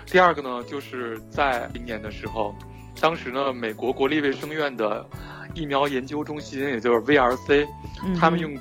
[0.05, 2.53] 第二个呢就是在零年的时候，
[2.99, 5.05] 当时呢美国国立卫生院的
[5.53, 7.67] 疫苗研究中心，也就是 VRC，
[8.19, 8.57] 他们用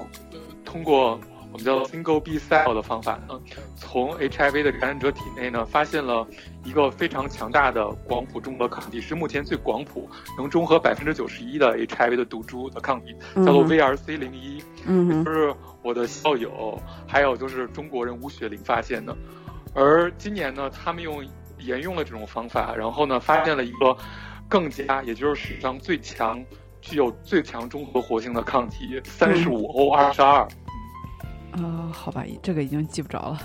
[0.65, 1.21] 通过。
[1.53, 3.41] 我们叫 single B cell 的方法呢，
[3.77, 6.27] 从 HIV 的感染者体内呢，发现了
[6.65, 14.63] 一个非常强大的广谱中和抗体，是目前最广谱能中和百分之九十一的 HIV 的毒株的抗体，叫做 VRC 零一。
[14.87, 19.17] 嗯，就是我的校友，还有就是中国人吴雪玲发现的。
[19.73, 21.25] 而今年呢，他们用
[21.59, 23.97] 沿用了这种方法，然后呢，发现了一个
[24.49, 26.45] 更加，也就是史上最强、
[26.81, 30.47] 具有最强中和活性的抗体，三十五 O 二十二。
[31.53, 33.41] 啊，好吧，这个已经记不着了。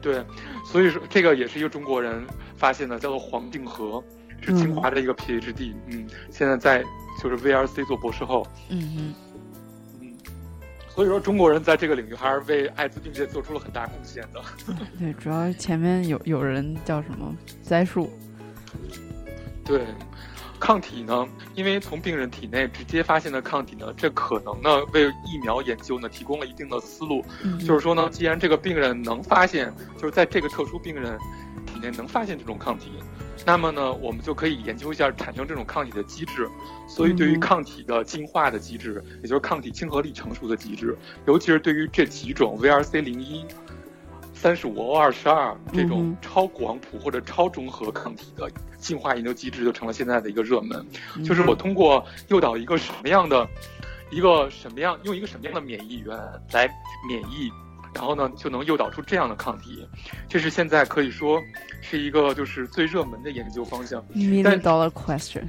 [0.00, 0.24] 对，
[0.64, 2.24] 所以说这个也是一个中国人
[2.56, 4.02] 发现的，叫做黄定和，
[4.40, 6.84] 是清华的一个 PhD，嗯，现在在
[7.20, 8.46] 就是 VRC 做博士后。
[8.68, 9.14] 嗯嗯
[10.00, 10.14] 嗯，
[10.88, 14.40] 所以说中国人在这个领域还是为艾滋病界做出了很大贡献的。
[14.98, 18.10] 对，主要前面有有人叫什么栽树。
[19.66, 19.84] 对。
[20.58, 21.28] 抗体呢？
[21.54, 27.22] 因为从病人体内直接发现的抗体呢，这可能呢为疫苗研究呢提供了一定的思路。
[27.60, 31.18] 就是说呢，既然这个病人能发现，就是在这个特殊病人
[31.66, 32.92] 体内能发现这种抗体，
[33.44, 36.48] 那么呢，我们就可以研究一下产生这种抗体的机制。
[36.88, 43.44] 所以，对于抗体的进化的机制，也就是抗体亲和力成熟的机制，尤其是对于这几种 VRC 零一。
[44.36, 50.86] 三十五 O 二十二这种超广谱或者超中和抗体的进化研究机制，就成了现在的一个热门。
[51.24, 53.48] 就是我通过诱导一个什么样的
[54.10, 56.16] 一个什么样，用一个什么样的免疫源
[56.52, 56.68] 来
[57.08, 57.50] 免疫，
[57.94, 59.88] 然后呢就能诱导出这样的抗体。
[60.28, 61.42] 这是现在可以说
[61.80, 64.00] 是一个就是最热门的研究方向。
[64.14, 65.44] Million dollar question。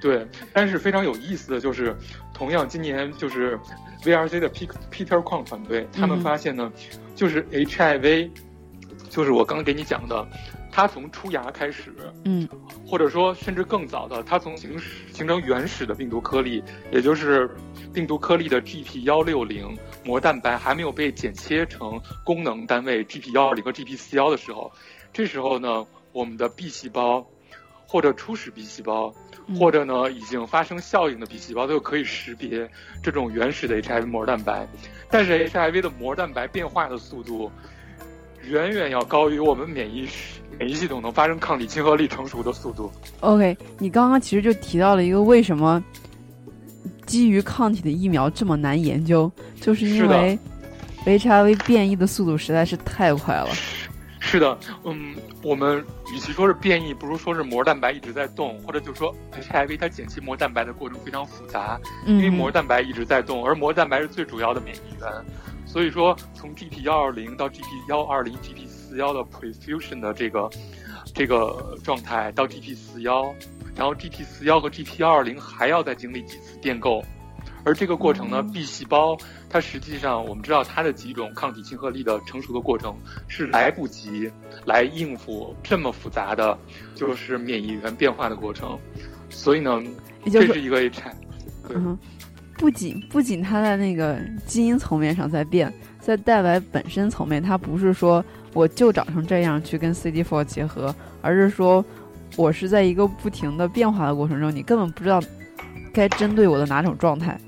[0.00, 1.96] 对，但是非常有意思的就是，
[2.34, 3.58] 同样今年就是
[4.02, 6.72] VRC 的 Peter Peter 矿团队，他们发现呢。
[7.14, 8.30] 就是 HIV
[9.10, 10.26] 就是我刚给你讲的，
[10.72, 12.48] 它从出芽开始，嗯，
[12.86, 14.76] 或者说甚至更早的，它从形
[15.12, 17.48] 形成原始的病毒颗粒，也就是
[17.92, 24.72] 病毒颗粒的 GP 幺六零膜蛋白还没有被剪切成功能单位 GP 幺二零和 GP 四幺的时候，
[25.12, 27.24] 这时候呢，我们的 B 细胞
[27.92, 29.14] 或者初始 B 细胞。
[29.58, 32.70] 或者呢，已经发生效应的 B 细胞都可以识别
[33.02, 34.66] 这种原始的 HIV 膜蛋白，
[35.10, 37.50] 但是 HIV 的膜蛋白变化的速度
[38.48, 40.08] 远远要高于我们免疫
[40.58, 42.90] 免疫系统能发生抗体亲和力成熟的速度。
[43.18, 45.82] OK，你刚刚其实就提到了一个为什么
[47.04, 50.38] 基于抗体的疫苗这么难研究，就是因为
[51.04, 53.48] HIV 变异的速度实在是太快了。
[54.32, 65.10] 是的，嗯，我们与其说是变异，不如说是膜蛋白一直在动，或者就说 HIV 它剪辑膜蛋白的过程非常复杂，因为膜蛋白一直在动，而膜蛋白是最主要的免疫源，
[65.66, 70.48] 所以说从 GP 幺二零到 GP 幺二零 GP 四幺的 prefusion 的这个
[71.14, 73.34] 这个状态到 GP 四幺，
[73.76, 77.04] 然后 GP 四幺和 GP 幺二零还要再经历几次电构。
[77.64, 79.16] 而这个过程呢，B 细胞
[79.48, 82.94] 它实际上我们知道它的几种抗体亲和力的成熟的过程
[83.28, 84.30] 是来不及
[84.64, 86.58] 来应付这么复杂的，
[86.94, 88.78] 就是免疫原变化的过程，
[89.30, 89.80] 所以呢，
[90.30, 91.02] 这是一个 H。
[91.68, 91.96] 嗯，
[92.58, 101.84] 不仅不仅它在那个基因层面上在变，在蛋白本身层面，它不是说我就长成这样去跟 CD4 结合，而是说
[102.36, 105.22] 我是在一个不停的变化的过程中，你根本不知道
[105.92, 107.38] 该针对我的哪种状态。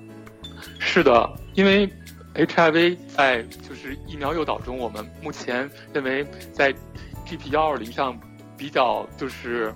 [0.78, 1.88] 是的，因为
[2.34, 6.72] HIV 在就是疫苗诱导中，我们目前认为在
[7.24, 8.18] GP 幺二零上
[8.56, 9.72] 比较就是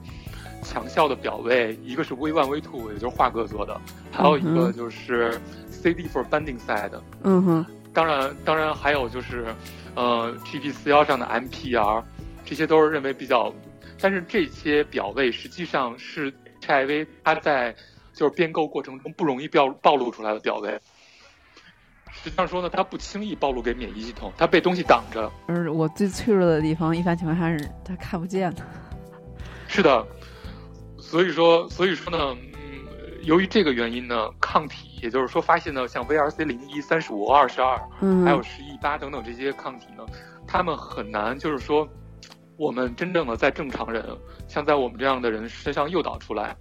[0.62, 7.00] 强效的表位，一个是 V one V two，也就是华哥做的，还有一个就是 CD for binding side。
[7.22, 7.66] 嗯哼。
[7.94, 9.46] 当然，当然还有就是
[9.94, 12.02] 呃 GP 四幺上的 MPR，
[12.44, 13.52] 这些都是认为比较，
[14.00, 17.74] 但是这些表位实际上是 HIV 它在
[18.18, 20.76] 就是编构过程中不容易暴暴露出来的表位。
[22.10, 25.30] 实际上说呢，它不轻易暴露给免疫系统，它被东西挡着。
[25.46, 28.62] 而我最脆弱的地方，一般情况下是它看不见的。
[29.68, 30.04] 是的，
[30.98, 37.78] 所以说，所以说呢，嗯，由于这个原因呢，抗体，也就是说发现呢，像 VRC 零一、三十五、二十二，
[38.24, 40.04] 还有十一八等等这些抗体呢，
[40.44, 41.88] 他们很难，就是说，
[42.56, 44.04] 我们真正的在正常人，
[44.48, 46.56] 像在我们这样的人身上诱导出来。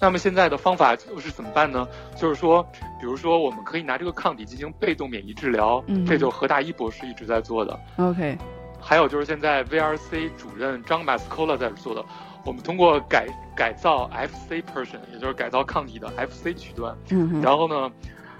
[0.00, 1.86] 那么现在的方法就是怎么办呢？
[2.16, 2.62] 就是说，
[3.00, 7.78] 比如说，我们可以拿这个抗体进行被动免疫治疗，这就何大一博士一直在做的。
[7.96, 8.36] OK，
[8.80, 12.04] 还有就是现在 VRC 主任张马斯科拉在做的，
[12.44, 16.96] 我们通过改改造 FC person，也就是改造抗体的 FC 区段，
[17.42, 17.90] 然后呢，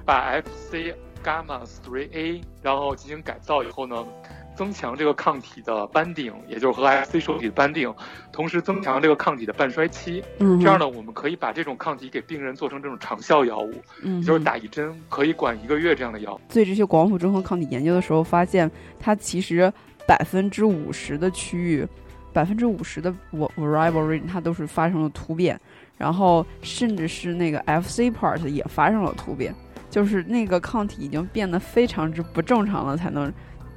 [0.04, 4.04] 把 FC gamma 3 A，然后进行改造以后呢。
[4.54, 7.92] 增强这个抗体的班定，也就是和 FC 受体的班定，
[8.30, 10.22] 同时增强这个抗体的半衰期。
[10.38, 16.38] 嗯，这样呢，我们可以把这种抗体给病人做成这种长效药物，嗯，就是打一针可以管一个月这样的药。
[16.48, 19.72] 对这些广谱综合抗体研究的时候，发现它其实
[20.06, 21.86] 百分之五十的区域，
[22.32, 25.58] 百分之五十的 variable region 它都是发生了突变，
[25.96, 29.54] 然后甚至是那个 FC part 也发生了突变，
[29.88, 33.32] 就是那个抗体已经变得非常之不正常了，才能。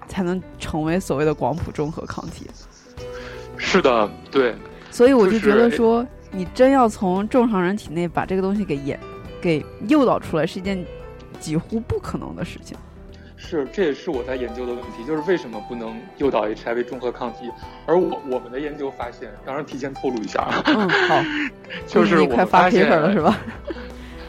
[0.07, 2.47] 才能成为所谓的广谱中和抗体。
[3.57, 4.55] 是的，对。
[4.91, 8.97] 所以我就觉得说，你真要从正常人体内把这个东西给引、
[9.41, 10.85] 给诱导出来，是一件
[11.39, 12.77] 几乎不可能的事情。
[13.37, 17.51] 是，这也是我在研究的问题，就是为什么不能诱导 HIV 中和抗体？
[17.85, 20.47] 而我我们的研究发现，当然提前透露一下。
[20.65, 21.21] 嗯，好。
[21.85, 23.37] 就是我快发 paper 了，是吧？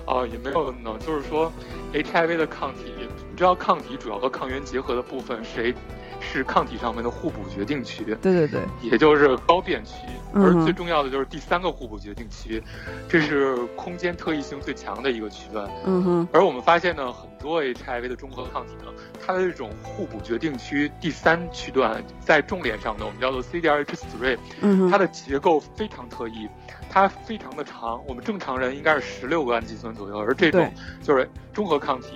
[0.07, 1.51] 哦， 也没有呢，就是说
[1.95, 2.93] HIV 的抗体。
[3.37, 5.75] 你知道抗体主要和抗原结合的部分谁
[6.21, 8.03] 是抗体上面的互补决定区？
[8.23, 9.93] 对对对，也就是高变区。
[10.33, 12.63] 而最重要的就是第三个互补决定区，
[13.07, 15.69] 这是空间特异性最强的一个区段。
[15.85, 16.29] 嗯哼。
[16.33, 18.91] 而我们发现呢，很多 HIV 的中和抗体呢，
[19.25, 24.39] 它的这种互补决定区第三区段在重链上呢，我们叫做 CDRH3。
[24.63, 24.91] 嗯哼。
[24.91, 26.49] 它的结构非常特异，
[26.89, 28.03] 它非常的长。
[28.09, 32.09] 我们正常人应该是十六个氨基酸左右，而这种就是中和抗体。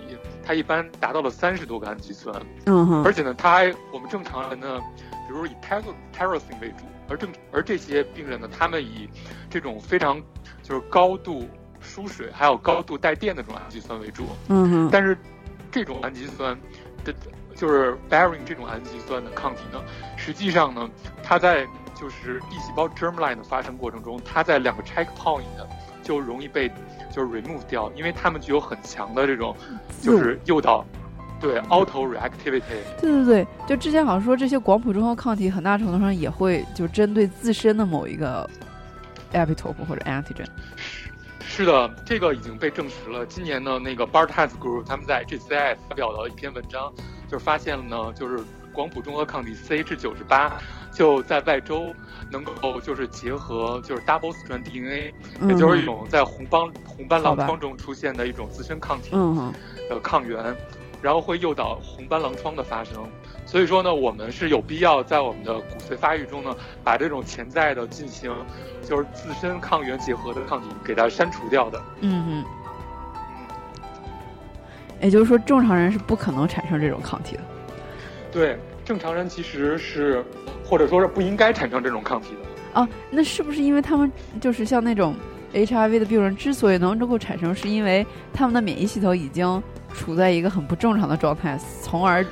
[0.51, 2.35] 它一般达到了三十多个氨基酸，
[2.67, 4.81] 嗯哼，而且呢，它还我们正常人呢，
[5.29, 6.79] 比如以 t y r o s i n 为主，
[7.09, 9.09] 而正而这些病人呢，他们以
[9.49, 10.21] 这种非常
[10.61, 11.49] 就是高度
[11.79, 15.17] 疏水还有高度带电的这种氨基酸为主，嗯哼，但是
[15.71, 16.59] 这种氨基酸
[17.05, 17.15] 的，
[17.55, 19.81] 就是 bearing 这种氨基酸的抗体呢，
[20.17, 20.91] 实际上呢，
[21.23, 25.45] 它在就是 B 细胞 germline 的发生过程中，它在两个 checkpoint
[26.11, 26.69] 就容易被。
[27.13, 29.57] 就是 remove 掉，因为他们具有很强的这种，
[30.01, 30.87] 就是诱导，
[31.41, 32.63] 对，auto reactivity。
[33.01, 38.49] 对对对，就之前好像说这些广谱中和抗体很大程度上也会就针对自身的某一个
[39.33, 40.47] epitope 或者 antigen。
[41.41, 43.27] 是的，这个已经被证实了。
[43.27, 46.93] 今年呢，那个 Bartas Group 他们在 JCI 发表了一篇文章，
[47.29, 48.39] 就是发现了呢，就是
[48.73, 50.57] 广谱中和抗体 CH 九十八
[50.93, 51.95] 就在外周
[52.31, 55.13] 能够就是结合就是 double strand DNA，
[55.49, 59.11] 也就是一种在红斑红斑狼疮中出现的一种自身抗体
[59.89, 60.57] 的抗原。
[61.03, 63.09] 然后会诱导红斑狼疮的发生，
[63.47, 66.55] 所以说呢，我们是有必要在我们的骨髓发育中呢，
[66.85, 68.31] 把这种潜在的进行
[68.87, 71.83] 就是自身抗原结合的抗体给它删除掉的。
[72.03, 72.45] 嗯嗯。
[75.01, 77.43] 也就是说，正常人是不可能产生这种抗体的。
[78.33, 80.25] 对，正常人其实是
[80.65, 82.81] 或者说是不应该产生这种抗体的。
[82.81, 84.11] 啊，那是不是因为他们
[84.41, 85.15] 就是像那种
[85.53, 89.63] HIV 的病人之所以能够产生，是因为他们的免疫系统已经。
[89.93, 92.25] 处在一个很不正常的状态，从而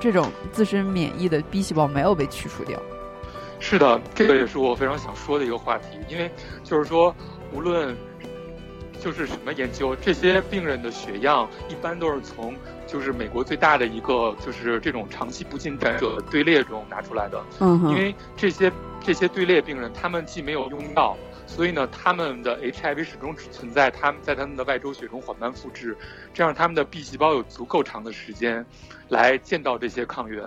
[0.00, 2.76] 这种自身免疫的 B 细胞没有被去除掉。
[3.60, 6.28] 是的，这个也是我非常想说的一个话题，因为
[6.64, 7.14] 就是说，
[7.52, 7.96] 无论
[9.00, 12.56] 就是什么研究，这些病人的血样一般都是从
[12.94, 17.42] 就是美国最大的一个就是这种长期不进展者队列中拿出来的。
[17.58, 18.70] 嗯因为这些
[19.02, 21.16] 这些队列病人，他们既没有用药。
[21.44, 25.96] 所以呢，他们的 HIV 始终只存在他们在他们的外周血中缓慢复制，
[26.32, 28.64] 这样他们的 B 细胞有足够长的时间
[29.08, 30.40] 来见到这些抗原。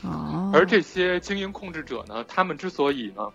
[0.00, 0.50] 哦。
[0.54, 3.28] 而这些精英控制者呢，他们之所以呢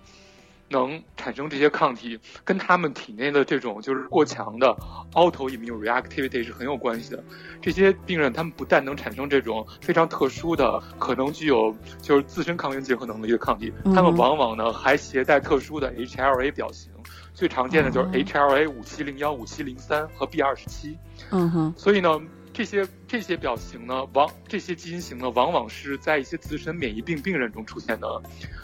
[0.70, 4.76] 能产生这些抗体，跟他们体内的这种就是过强的
[5.14, 7.24] autoimmune reactivity 是很有关系的。
[7.62, 16.92] 这些病人他们不但能产生这种非常特殊的、可能具有就是自身抗原结合能力的抗体，他们往往呢还携带特殊的 HLA 表型。
[17.34, 20.98] 最常见的就是 HLA 五七零幺、五七零三和 B 二十七。
[21.30, 21.74] 嗯哼。
[21.78, 22.20] 所以呢，
[22.58, 28.08] 这些这些表型呢，往这些基因型呢，往往是在一些自身免疫病病人中出现的，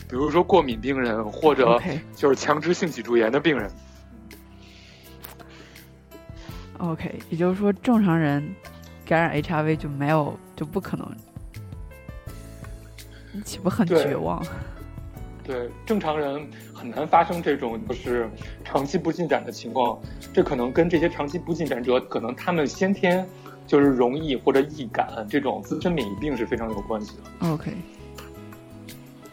[0.09, 1.79] 比如说过敏病人或者
[2.15, 3.69] 就是强直性脊柱炎的病人。
[6.79, 8.43] OK，也就是说，正常人
[9.05, 11.07] 感染 HIV 就没有就不可能，
[13.31, 14.43] 你岂不很绝望？
[15.45, 18.27] 对，正常人很难发生这种就是
[18.65, 20.01] 长期不进展的情况，
[20.33, 23.23] 这可能跟这些长期不进展者可能他们先天
[23.65, 27.49] 就是容易或者易感这种自身免疫病是非常有关系的。
[27.49, 27.71] OK，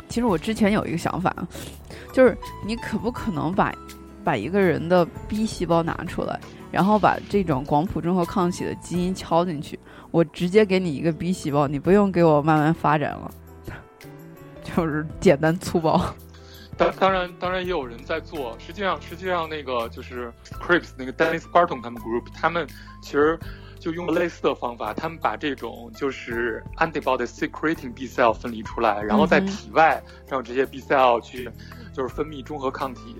[0.09, 1.35] 其实我之前有一个想法，
[2.13, 3.75] 就是你可不可能把
[4.25, 6.39] 把一个人的 B 细胞拿出来，
[6.71, 9.79] 然后把这种广谱中和抗体的基因敲进去，
[10.11, 13.31] 我直接给你一个 B 细胞，你不用给我慢慢发展了。
[14.63, 16.01] 就是简单粗暴，
[16.77, 18.57] 当当然当然也有人在做。
[18.59, 22.67] 实际上实际上那个就是 Crips 那个 Dennis Barton 他们 group，他们
[23.03, 23.37] 其实
[23.81, 31.51] 就用类似的方法，他们把这种就是 antibody secreting B cell 分离出来，然后在体外让这些 B cell 去
[31.93, 33.17] 就是分泌中和抗体，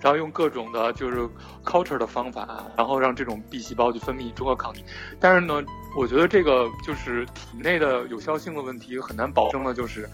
[0.00, 1.28] 然后用各种的就是
[1.64, 4.84] culture 的方法，然后让这种 B 细胞去分泌中和抗体。
[5.18, 5.64] 但是呢，
[5.98, 10.08] 我觉得这个就是体内的有效性的问题很难保证的，就是。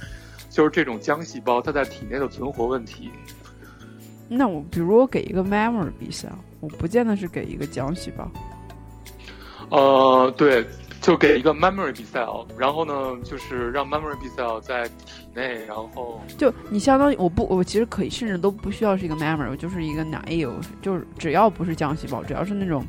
[0.51, 3.11] 就是这种浆细胞，它在体内的存活问题。
[4.29, 6.29] 那我比如我给一个 memory B cell，
[6.61, 8.31] 我不见得是给一个浆细胞。
[9.73, 10.67] 呃，对，
[11.01, 12.93] 就给一个 memory B cell，然后呢，
[13.25, 20.53] 就是让 memory B cell 在体内，然后就你相当于我不，我其实可以甚至都不需要是一个 memory，我就是一个 naive，
[20.83, 22.85] 就是只要不是浆细胞，只要是那种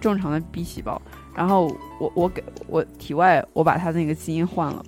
[0.00, 1.00] 正常的 B 细胞，
[1.34, 1.66] 然后
[2.00, 4.82] 我我给我体外我把它那个基因换了。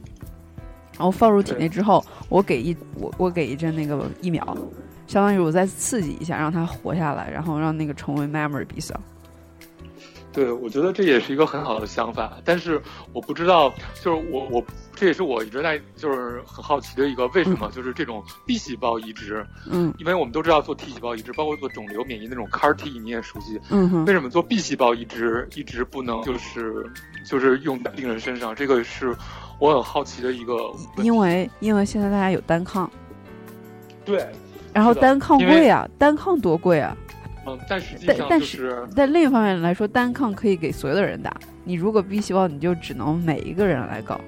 [0.98, 4.42] 然后放入体内之后，我给一我我给一针那个疫苗，
[5.06, 8.96] 相当于我再刺激一下，让它活下来，然后让那个成为 memory B cell。
[10.36, 12.78] 对，我觉得这也是一个很好的想法，但是
[13.14, 13.72] 我不知道，
[14.02, 14.62] 就是我我
[14.94, 26.84] 这也是我一直在就是很好奇的一个，为什么就是这种 B 细胞移植，嗯，因为我们都知道做 T 细胞移植，包括做肿瘤免疫那种 CAR T 你也熟悉，嗯哼，为什么做 B 细胞移植一直不能就是
[27.24, 28.54] 就是用在病人身上？
[28.54, 29.16] 这个是
[29.58, 30.54] 我很好奇的一个，
[30.98, 32.90] 因为因为现在大家有单抗，
[34.04, 34.26] 对，
[34.74, 36.94] 然后单抗贵啊，单抗多贵啊。
[37.46, 41.34] 嗯，但实际上就是，在另一方面来说，单抗可以给所有的人打。
[41.64, 44.20] 你如果 B 细胞，你就只能每一个人来搞。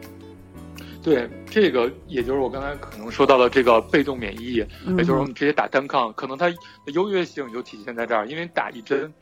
[1.02, 4.66] 对，这个也就是我刚才可能说到的这个被动免疫，也
[4.98, 6.56] 就是我们直接打单抗，可能它的
[6.92, 9.12] 优越性就体现在这儿，因为打一针。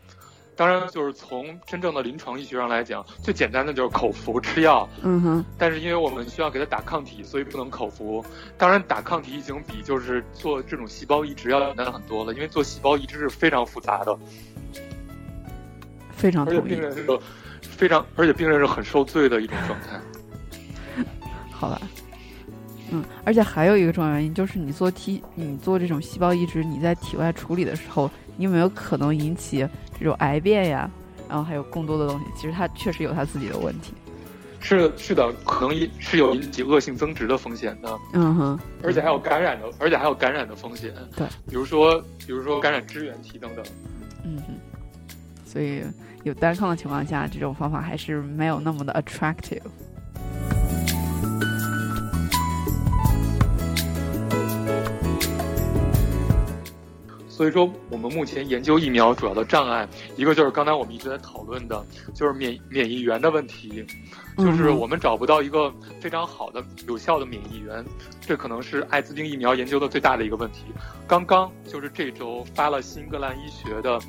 [0.57, 4.89] 当然，就是从真正的临床医学上来讲，最简单的就是口服吃药。
[5.03, 5.45] 嗯哼。
[5.59, 8.25] 但是因为我们需要给他打抗体，所以不能口服。
[8.57, 14.19] 当然，打抗体已经比就是做这种细胞移植要简单很多了，因为做细胞移植是非常复杂的。
[16.11, 16.71] 非常同意。
[16.71, 17.21] 病人这个
[17.61, 21.05] 非常，而且病人是很受罪的一种状态。
[21.53, 21.81] 好吧，
[22.91, 29.69] 嗯，而且还有一个重要原因就是你做 T，你做这种细胞移植，你在体外处理的时候，你有没有可能引起
[29.99, 30.91] 这种癌变呀？
[31.29, 33.93] 然后还有更多的东西，其实它确实有它自己的问题。
[34.61, 37.99] 是是的，可能引是有引起恶性增殖的风险的。
[38.15, 40.93] 嗯哼，而且还有感染的，而且还有感染的风险。
[41.17, 43.65] 对，比如说，比如说感染支原体等等。
[44.25, 44.55] 嗯哼，
[45.45, 45.83] 所以
[46.25, 49.63] 有单抗的情况下，这种方法还是没有那么的 attractive。
[57.37, 61.85] 所以说，我们目前研究疫苗主要的障碍，一个就是刚才我们一直在讨论的，
[62.15, 63.85] 就是免免疫源的问题，
[64.39, 65.71] 就是我们找不到一个
[66.01, 67.85] 非常好的、有效的免疫源，
[68.23, 70.65] 这可能是艾滋病疫苗研究的最大的一个问题。
[71.07, 74.01] 刚刚就是这周发了新英格兰医学的，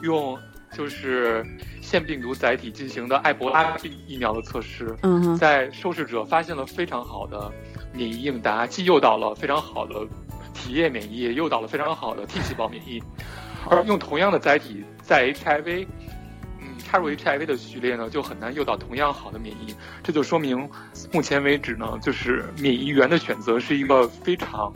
[0.00, 0.38] 用
[0.72, 1.44] 就是
[1.82, 4.96] 腺病毒载体进行的埃博拉病疫苗的测试，
[5.38, 7.52] 在受试者发现了非常好的
[7.92, 10.06] 免疫应答，既诱导了非常好的。
[10.60, 13.02] 体液免疫诱导了非常好的 T 细胞免疫，
[13.68, 15.86] 而用同样的载体在 HIV，
[16.60, 19.74] 嗯，插入 HIV 的序列呢，就很难诱导同样好的免疫。
[20.02, 20.68] 这就说明，
[21.12, 24.70] 目前为止呢，就是免疫源的选择是一个非常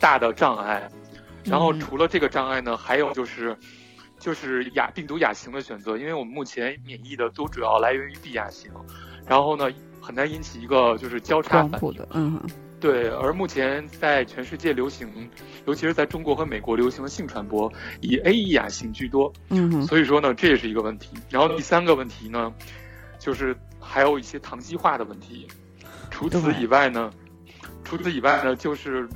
[0.00, 0.90] 大的障碍。
[1.44, 3.56] 然后除了这个障碍呢，还有就是，
[4.18, 8.70] 就是亚病毒亚型的选择，因为我们目前免疫的都主要来源于 B 亚型，
[9.26, 12.06] 然后呢，很难引起一个就是交叉反应。
[12.12, 12.40] 嗯。
[12.84, 15.08] 对，而目前在全世界流行，
[15.64, 17.72] 尤其是在中国和美国流行的性传播
[18.02, 21.16] 以 A E 亚型居多，嗯，所以说呢，这也是一个问题。
[21.30, 22.52] 然后第三个问题呢，
[23.18, 25.48] 就是还有一些糖基化的问题。
[26.10, 27.10] 除此以外呢，
[27.84, 29.08] 除此以外呢，就是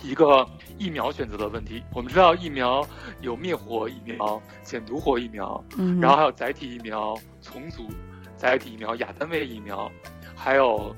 [0.00, 1.82] 一个疫苗选择的问题。
[1.92, 2.86] 我们知道疫苗
[3.22, 7.88] 有灭活疫苗、减毒活疫苗，嗯，然后还有载体疫苗、重组
[8.36, 9.90] 载体疫苗、亚单位疫苗，
[10.36, 10.94] 还有。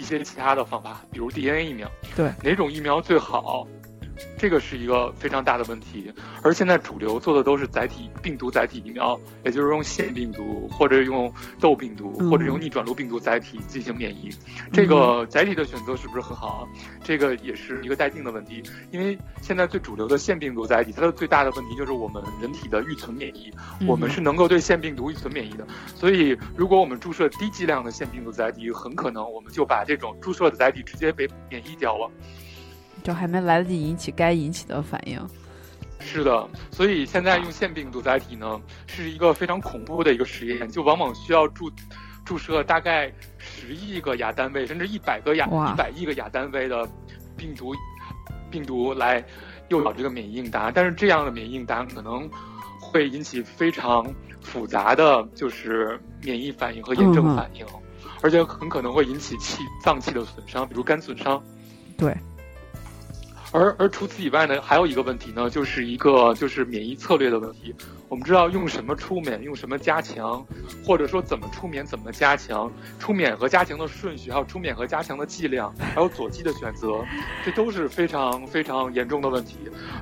[0.00, 1.86] 一些其他的方法，比如 DNA 疫苗，
[2.16, 3.66] 对哪种疫苗最好？
[4.38, 6.12] 这个是一个非常大的问题，
[6.42, 14.30] 而现在主流做的都是载体病毒载体疫苗，也就是用腺病毒或者用痘病毒或者用逆转录病毒载体进行免疫。
[14.72, 16.66] 这个载体的选择是不是很好？
[17.02, 23.52] 这个也是一个待定的问题，因为现在最主流的腺病毒载体，它的最大的问题就是我们人体的预存免疫，
[23.86, 25.66] 我们是能够对腺病毒预存免疫的。
[25.94, 32.10] 所以，如果我们注射低剂量的腺病毒载体，很可能我们就把这种注射的载体直接被免疫掉了。
[33.02, 35.18] 就还没来得及引起该引起的反应，
[36.00, 41.70] 是的，所以现在用腺病毒载体呢，是一个非常恐怖的一个实验，就往往需要注
[42.24, 46.88] 注射大概十亿个亚单位，甚至一百个亚一百亿个亚单位的
[47.36, 47.74] 病毒
[48.50, 49.24] 病毒来
[49.68, 52.28] 诱导这个免疫应答，但是这样的免疫应答可能
[52.80, 54.06] 会引起非常
[54.40, 57.64] 复杂的就是免疫反应和炎症反应，
[58.22, 61.42] 而且很可能会引起气脏器的损伤，比如肝损伤。
[61.96, 62.16] 对。
[63.52, 67.74] 而而除此以外呢，还有一个问题呢，就是一个就是免疫策略的问题。
[68.08, 70.44] 我们知道用什么出免，用什么加强，
[70.84, 72.70] 或者说怎么出免，怎么加强，
[73.00, 77.04] 出免和加强的顺序，还有出免和加强的剂量，还有佐剂的选择，
[77.44, 79.56] 这都是非常非常严重的问题。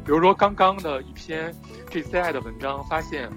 [0.04, 1.54] 比如说刚刚的一篇
[1.90, 3.30] JCI 的文章发现，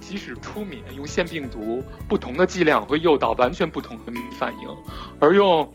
[0.00, 4.68] 即使出免用腺病毒，不同的剂量会诱导完全不同的免疫反应，
[5.20, 5.72] 而用。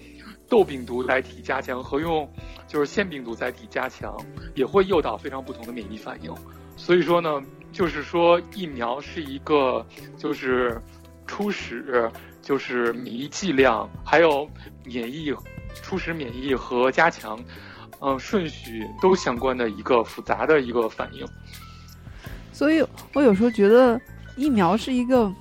[0.49, 2.29] 豆病毒载体加强和用
[2.67, 4.15] 就是腺病毒载体加强，
[4.55, 6.33] 也会诱导非常不同的免疫反应。
[6.75, 7.41] 所以说呢，
[7.71, 9.85] 就是说疫苗是一个
[10.17, 10.81] 就是
[11.25, 12.09] 初始
[12.41, 14.49] 就是免疫剂量，还有
[14.83, 15.33] 免疫
[15.81, 17.37] 初始免疫和加强，
[17.99, 21.27] 嗯顺序都相关的一个复杂的一个反应。
[22.53, 23.99] 所以我有时候觉得
[24.35, 25.33] 疫苗是一个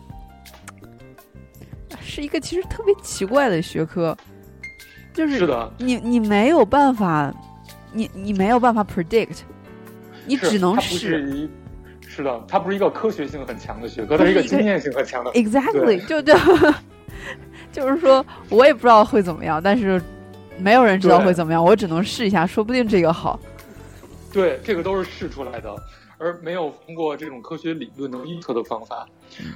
[2.00, 4.16] 是一个其实特别奇怪的学科。
[5.16, 5.48] 就是
[5.78, 7.32] 你你没有办法，
[7.90, 9.38] 你你没有办法 predict，
[10.26, 11.48] 你只能试。
[12.06, 15.30] 是的，它不是一个科学性很强的学科，它是一个经验性很强的。
[15.32, 16.34] Exactly，就就
[17.72, 20.00] 就是说我也不知道会怎么样，但是
[20.58, 23.40] 没有人知道会怎么样，我只能试一下，说不定这个好。
[24.30, 25.74] 对，这个都是试出来的。
[26.18, 29.06] 而没有通过这种科学理论能预测的方法，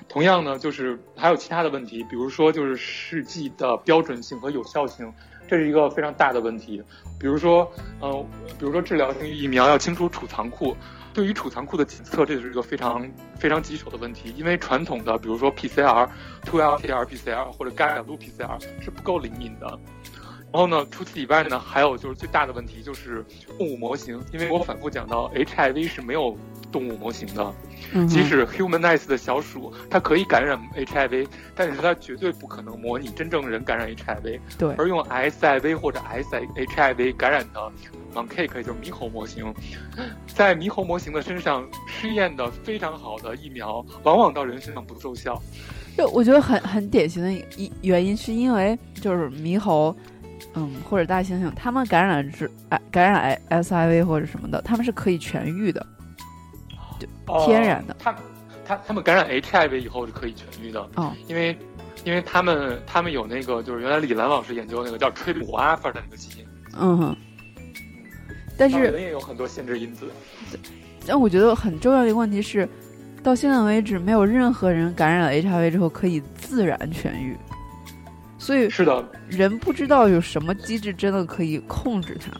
[0.07, 5.11] 同样呢，就是还有其他的问题，比如说就是试剂的标准性和有效性，
[5.51, 6.81] 这是一个非常大的问题。
[7.19, 7.69] 比如说，
[8.01, 8.25] 嗯，
[8.57, 10.77] 比如说治疗性疫苗要清除储藏库，
[11.13, 13.05] 对于储藏库的检测，这是一个非常
[13.37, 16.09] 非常棘手的问题，因为传统的比如说 PCR、
[16.47, 19.77] 2LPR PCR 或者盖尔度 PCR 是不够灵敏的。
[20.53, 23.25] 然后呢，除此以外呢，还有就是最大的问题就是
[23.57, 26.37] 动物模型，因为我反复讲到 HIV 是没有
[26.73, 27.55] 动物模型的，
[28.09, 34.41] 即使 humanize 的小鼠它可以感染 HIV，但是它绝对不可能模拟真正人感染 HIV。
[34.59, 37.73] 对，而用 SIV 或者 SHIV 感染的
[38.13, 39.55] monkey 就是猕猴模型，
[40.27, 45.41] 在猕猴模型的身上试验的非常好的疫苗，往往到人身上不奏效。
[45.97, 49.95] 就我觉得很很典型的一原因，是因为就是猕猴。
[50.55, 55.87] 嗯，或者大猩猩，他们感染之哎感染 S I V 或者什么的，他们是可以痊愈的，
[56.99, 57.07] 就，
[57.47, 57.97] 天然的。
[57.99, 58.15] 他
[58.65, 61.57] 他他们感染 H I V 以后是可以痊愈的，哦，因为
[62.05, 66.47] 因为他们他们有那个就是原来李兰老师研究那个叫 i p 阿 alpha 的那个基因，
[66.79, 67.17] 嗯哼，
[68.57, 70.09] 但是人也有很多限制因子。
[71.07, 72.69] 但我觉得很重要的一个问题是，
[73.23, 77.37] 到现在为止，没有任何人感染了 H I V 之后可以自然痊愈。
[78.41, 82.33] 所以是的，人不知道有什么机制真的可以控制它。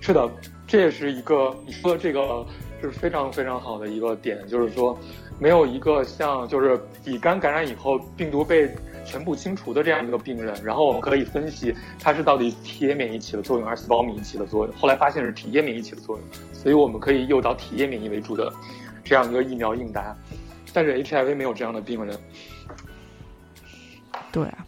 [0.00, 0.30] 是的，
[0.64, 2.46] 这也是一个你说的这个
[2.80, 4.96] 是非常非常好的一个点，就是说
[5.40, 8.72] 没有一个像就是乙肝感染以后病毒被
[9.04, 14.74] 全部清除的这样一个病人，然后我们可以分析它是到底体液免疫起的作用还是细胞免疫起的作用。
[14.76, 18.52] 后来发现是体液免疫起的作用，所以我们可以诱导体液免疫为主的
[19.02, 20.16] 这样一个疫苗应答。
[20.72, 22.16] 但是 HIV 没有这样的病人。
[24.30, 24.64] 对啊。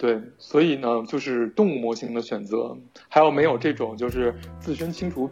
[0.00, 2.74] 对，所以呢，就是动物模型的选择，
[3.06, 5.30] 还有没有这种就是自身清除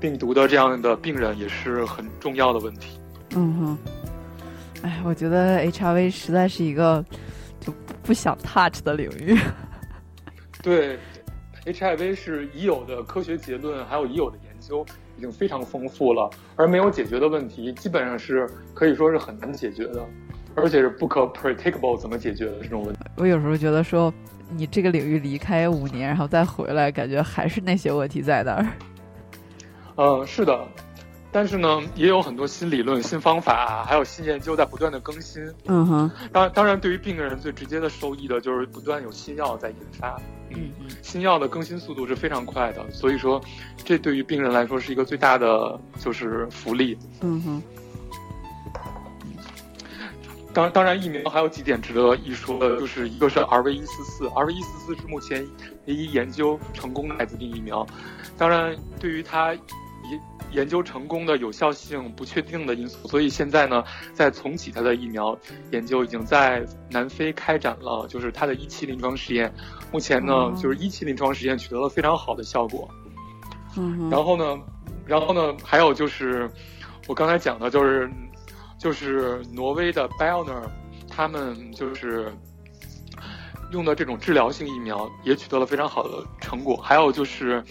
[0.00, 2.98] 病毒的这样的病人，也是很重要的问题。
[3.36, 3.78] 嗯哼，
[4.82, 7.04] 哎，我觉得 HIV 实在是一个
[7.60, 9.38] 就不想 touch 的领域。
[10.64, 10.98] 对
[11.64, 14.84] ，HIV 是已有的科学结论，还有已有的研究
[15.16, 20.04] 已经非常丰富了，而没有解决的问题，基本上是可以说是很难解决的。
[20.60, 23.00] 而且是不可 predictable，怎么解决的这种问题？
[23.16, 24.12] 我有时候觉得说，
[24.50, 28.66] 你这个领域离开五年，然后再回来，感觉还是那些问题在那儿。
[29.96, 30.66] 嗯，是的，
[31.32, 35.42] 但是呢，也有很多新理论、新方法，还有新研究在不断的更新。
[35.66, 36.10] 嗯哼。
[36.32, 40.20] 当当然，对于病人最直接的受益的就是不断有新药在研发。
[40.50, 40.86] 嗯嗯。
[41.02, 43.40] 新药的更新速度是非常快的，所以说，
[43.84, 46.96] 这对于病人来说是一个最大的就是福利。
[47.20, 47.62] 嗯哼。
[50.54, 55.46] 当当然，疫苗还有几点值得一说的，就是一个是 R V 一四四，R V 一四四是目前
[55.86, 57.86] 唯一研究成功的艾滋病疫苗。
[58.36, 60.20] 当然，对于它研
[60.50, 63.84] 研究成功的有效性不确定的因素，所以现在呢，
[64.14, 65.38] 在重启它的疫苗
[65.70, 69.52] 研究，已经在南非开展了，就是它的一期临床实验。
[69.92, 72.88] 目前呢，就是一期临床实验取得了非常好的效果。
[73.76, 74.08] 嗯。
[74.10, 74.58] 然后呢，
[75.06, 76.50] 然后呢，还有就是
[77.06, 78.10] 我刚才讲的，就是。
[78.78, 80.62] 就是挪威的 Bioner，
[81.08, 82.32] 他们就是
[83.72, 86.76] 用的这种治疗性疫苗也取得了非常好的成果。
[86.76, 87.62] 还有就是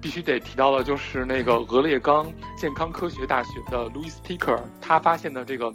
[0.00, 5.72] 必须得提到的，就是那个俄勒冈健康科学大学的 Louis Ticker，他发现的这个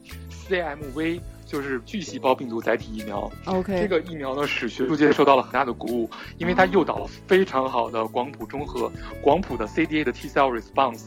[0.47, 3.32] CMV，就是巨细胞病毒载体疫苗。
[3.45, 8.91] OK，这个疫苗呢使学术界受到了很大的鼓舞，因为它诱导了非常好的广谱中和、
[9.22, 11.04] 广谱的 CD8 的 T cell response，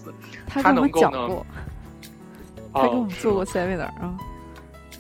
[0.47, 1.45] 它能够呢。
[2.73, 4.17] 他给我们做过 seminar 啊，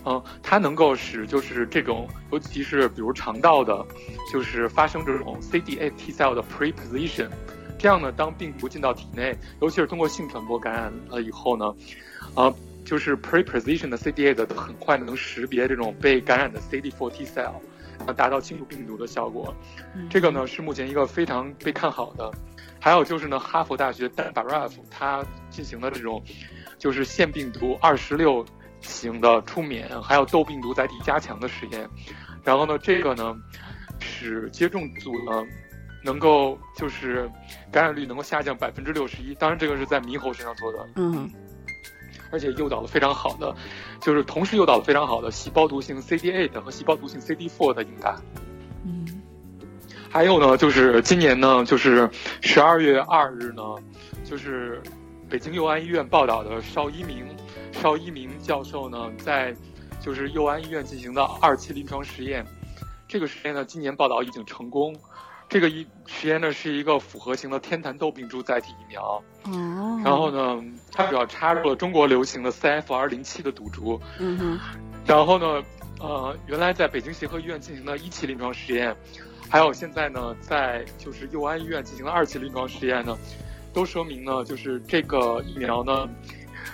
[0.04, 3.86] 嗯，它能够使就是这种，尤其是比如肠道的，
[4.32, 7.28] 就是发生这种 CD8 T cell 的 preposition，
[7.78, 11.74] 这样呢，当病毒进到体内，尤其是通过性传播感染了以后呢，
[12.34, 12.52] 啊，
[12.84, 17.54] 就是 preposition 的 CD8 很快能识别这种被感染的 CD4 T cell，
[18.06, 19.54] 啊，达到清除病毒的效果。
[20.10, 22.30] 这个呢是目前一个非常被看好的。
[22.80, 26.20] 还有就是呢，哈佛大学 Dan Baraf 他进行了这种。
[26.82, 28.44] 就是腺病毒二十六
[28.80, 31.88] 型的出免，还有痘病毒载体加强的实验，
[32.42, 33.36] 然后呢，这个呢，
[34.00, 35.44] 使接种组呢，
[36.02, 37.30] 能够就是
[37.70, 39.32] 感染率能够下降百分之六十一。
[39.36, 41.30] 当然，这个是在猕猴身上做的，嗯，
[42.32, 43.54] 而且诱导了非常好的，
[44.00, 48.20] 就是同时诱导了非常好的细胞毒性 CD8 和细胞毒性 CD4 的应答。
[48.84, 49.22] 嗯，
[50.10, 52.10] 还有呢，就是今年呢，就是
[52.40, 53.62] 十二月二日呢，
[54.24, 54.82] 就是。
[55.32, 57.26] 北京佑安医院报道的邵一鸣，
[57.72, 59.56] 邵一鸣教授呢，在
[59.98, 62.44] 就是佑安医院进行的二期临床实验，
[63.08, 64.94] 这个实验呢，今年报道已经成功。
[65.48, 69.22] 这个一实验呢，是一个复合型的天坛痘病株载体疫苗。
[69.44, 70.02] 哦。
[70.04, 70.62] 然后呢，
[70.92, 73.98] 它主要插入了中国流行的 CFR 零七的毒株。
[74.18, 74.60] 嗯哼。
[75.06, 75.62] 然后呢，
[75.98, 78.94] 呃，原来在北京协和医院进行的一期临床实验，
[79.48, 83.16] 还有现在呢，在就是佑安医院进行的二期临床实验呢。
[83.72, 86.08] 都说明呢，就是这个疫苗呢，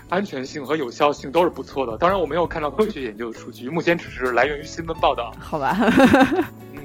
[0.09, 1.96] 安全性和有效性都是不错的。
[1.99, 5.32] 当然，我没有看到科学研究的数据，目前只是来源于新闻报道。
[5.38, 5.76] 好吧。
[6.74, 6.80] 嗯，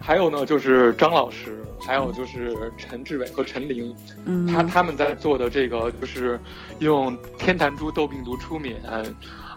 [0.00, 6.38] 还有呢，就是张老师，还有就是陈志伟和陈琳，嗯，他他们在做的这个就是
[6.78, 8.76] 用天坛猪痘病毒出免，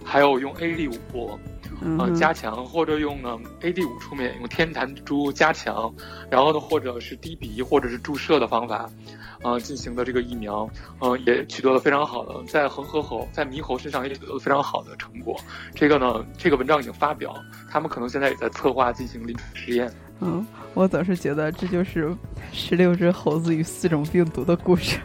[0.03, 1.39] 还有用 AD 五，
[1.81, 5.93] 嗯，加强，或者用呢 AD 五出面，用天坛珠加强，
[6.29, 8.89] 然后呢，或者是滴鼻或者是注射的方法。
[9.41, 10.69] 啊，进行的这个疫苗，
[10.99, 15.33] 嗯，也取得了非常好的，在恒河猴、在猕猴身上也取得了非常好的成果。
[15.73, 17.33] 这个呢，这个文章已经发表，
[17.71, 19.89] 他们可能现在也在策划进行临床实验。
[20.19, 22.13] 嗯，我总是觉得这就是
[22.51, 24.99] 十六只猴子与四种病毒的故事。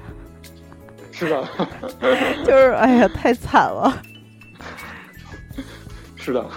[1.12, 1.48] 是的，
[2.44, 4.02] 就是哎呀，太惨了。
[6.24, 6.48] 是的，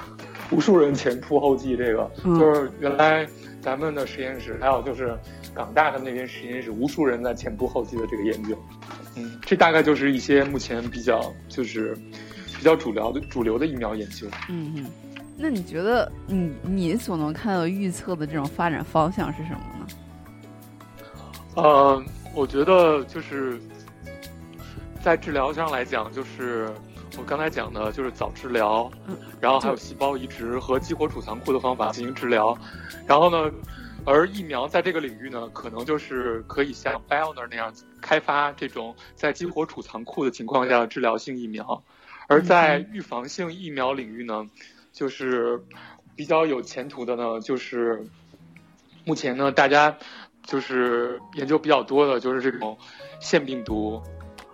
[0.51, 3.28] 无数人前仆后继，这个就是原来
[3.61, 5.18] 咱们的实验室，还有就是。
[5.55, 8.55] 港大的那边实验室，无数人在前仆后继的这个研究，
[9.15, 11.97] 嗯，这大概就是一些目前比较就是
[12.55, 14.28] 比较主流的主流的疫苗研究。
[14.49, 14.86] 嗯嗯，
[15.36, 19.88] 那你觉得你你所能看到预测的这种发展方向是什么呢？
[21.55, 22.03] 呃，
[22.36, 23.59] 我觉得就是
[25.01, 26.70] 在治疗上来讲，就是
[27.18, 28.91] 我刚才讲的，就是早治疗，
[29.39, 32.58] 然后还有细胞移植和激活储藏库的方法进行治疗，
[33.08, 33.51] 然后呢。
[34.10, 41.84] 而疫苗在这个领域呢，可能就是可以像 b i o n e r 那样开发这种在激活储藏库的情况下的治疗性疫苗；
[42.30, 44.49] 而在预防性疫苗领域呢，
[44.93, 45.62] 就是
[46.16, 48.01] 比较有前途的呢，就是
[49.03, 49.97] 目前呢大家
[50.41, 52.78] 就是研究比较多的就是这种
[53.20, 54.01] 腺病毒。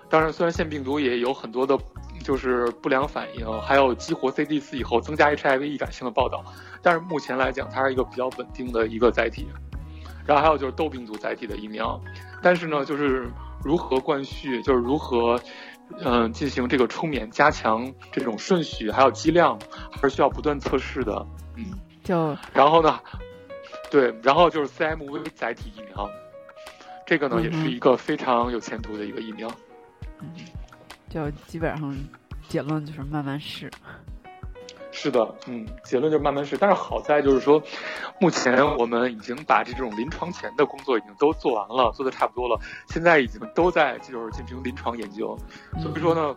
[0.10, 1.78] 当然，虽然腺病毒也有很多的。
[2.24, 6.44] 就是不良反应，还有激活 CD 四以后增加 HIV 易感性的报道，
[6.82, 9.48] 但是目前来讲，它是一个比较稳定的一个载体。
[10.26, 12.00] 然后还有就是痘病毒载体的疫苗，
[12.42, 13.30] 但是呢，就是
[13.62, 15.38] 如何灌序，就是如何
[16.00, 19.60] 嗯进行这个充免加强这种顺序，还有剂量，
[19.92, 21.28] 还是需要不断测试的。
[21.58, 21.66] 嗯，
[22.06, 22.98] 就然后呢，
[23.92, 26.10] 对，然后就是 CMV 载体疫苗，
[27.06, 29.52] 这个呢也是一个非常有前途的一个疫苗。
[30.22, 30.30] 嗯。
[31.14, 31.96] 就基本上
[32.50, 33.70] 结论就是慢慢试。
[34.90, 36.58] 是的，嗯，结论就是慢慢试。
[36.58, 37.62] 但是好在就是说，
[38.20, 42.60] 目前我们已经把这种临床前的工作已经都做完了，做的差不多了。
[42.88, 45.38] 现在已经都在就是进行临床研究，
[45.80, 46.36] 所以说呢。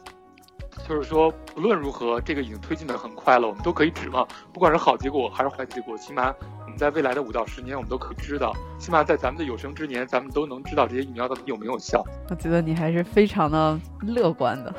[0.88, 12.04] 就是说，不论如何，这个已经推进的很快了，我们都可以指望，不管是好结果还是坏结果，起码我们在未来的五到十年，我们都可以知道，起码在咱们的有生之年，咱们都能知道这些疫苗到底有没有效。
[12.30, 14.72] 我觉得你还是非常的乐观的。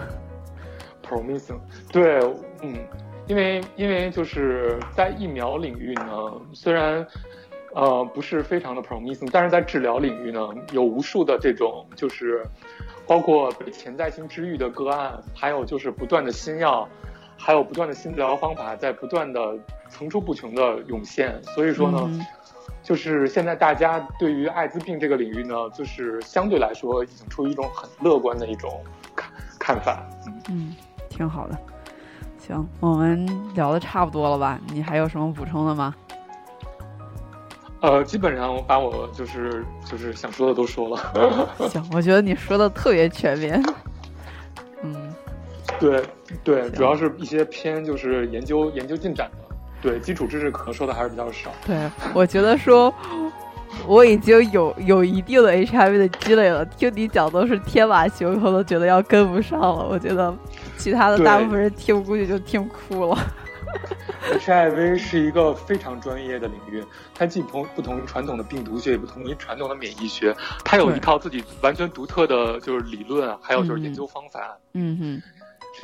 [1.03, 1.59] Promising，
[1.91, 2.19] 对，
[2.61, 2.77] 嗯，
[3.27, 6.05] 因为因为就是在疫苗领域呢，
[6.53, 7.05] 虽然
[7.73, 12.45] 呃不是非常的 promising，但是在治疗领域呢，有无数的这种就是。
[13.07, 16.87] 包括潜在性治愈的个案，还有就是不断的新药，
[17.37, 19.57] 还有不断的新治疗方法在不断的
[19.89, 21.41] 层出不穷的涌现。
[21.55, 22.25] 所以说呢，
[22.83, 28.83] 就是现在大家对于艾滋病这个领域呢，就是相对来说已经处于一种很乐观的一种
[29.15, 30.05] 看看法。
[30.49, 30.75] 嗯，
[31.09, 31.57] 挺好的。
[32.39, 34.59] 行，我们聊的差不多了吧？
[34.67, 35.93] 你还有什么补充的吗？
[37.79, 41.49] 呃，基本上我把我就是就是想说的都说了。
[41.69, 43.63] 行，我觉得你说的特别全面。
[44.81, 45.13] 嗯，
[45.79, 46.03] 对
[46.43, 51.51] 对，主要是一些偏就是研究研究进展的，对基础知识可能说的还是比较少。
[51.65, 51.77] 对，
[52.13, 52.93] 我觉得说
[53.85, 59.87] 我已经有有一定的 HIV 的积累了，听你讲都是天马行空，都觉得要跟不上了。
[59.87, 60.33] 我觉得
[60.77, 63.17] 其他的大部分人听估计就听哭了。
[64.39, 74.57] HIV 是一个非常专业的领域，它既同不同于传统的病毒学，也不同于传统的免疫学，它有一套自己完全独特的就是理论，还有就是研究方法。
[74.73, 75.21] 嗯哼，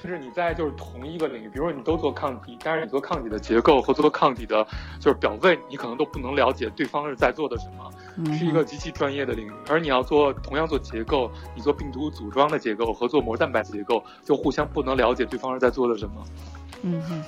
[0.01, 4.65] 甚至你在就是同一个领域，比如说你都做抗体，但是你做抗体的结构和做抗体的，
[4.99, 9.51] 就是表位，你可能都不能了解对方是在做的什么，是一个极其专业的领域。
[9.69, 16.25] 而你要做同样做结构，你做病毒组装的结构和做膜蛋白结构，就互相不能了解对方是在做的什么。
[16.81, 17.23] 嗯哼。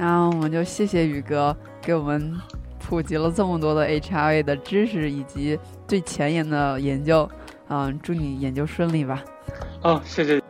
[0.00, 2.34] 然后我们就谢谢宇哥给我们
[2.78, 7.28] 普及了这么多的 HRV 的知识以及最前沿的研究，
[7.68, 9.22] 嗯，祝你研究顺利吧。
[9.82, 10.40] 哦，谢谢。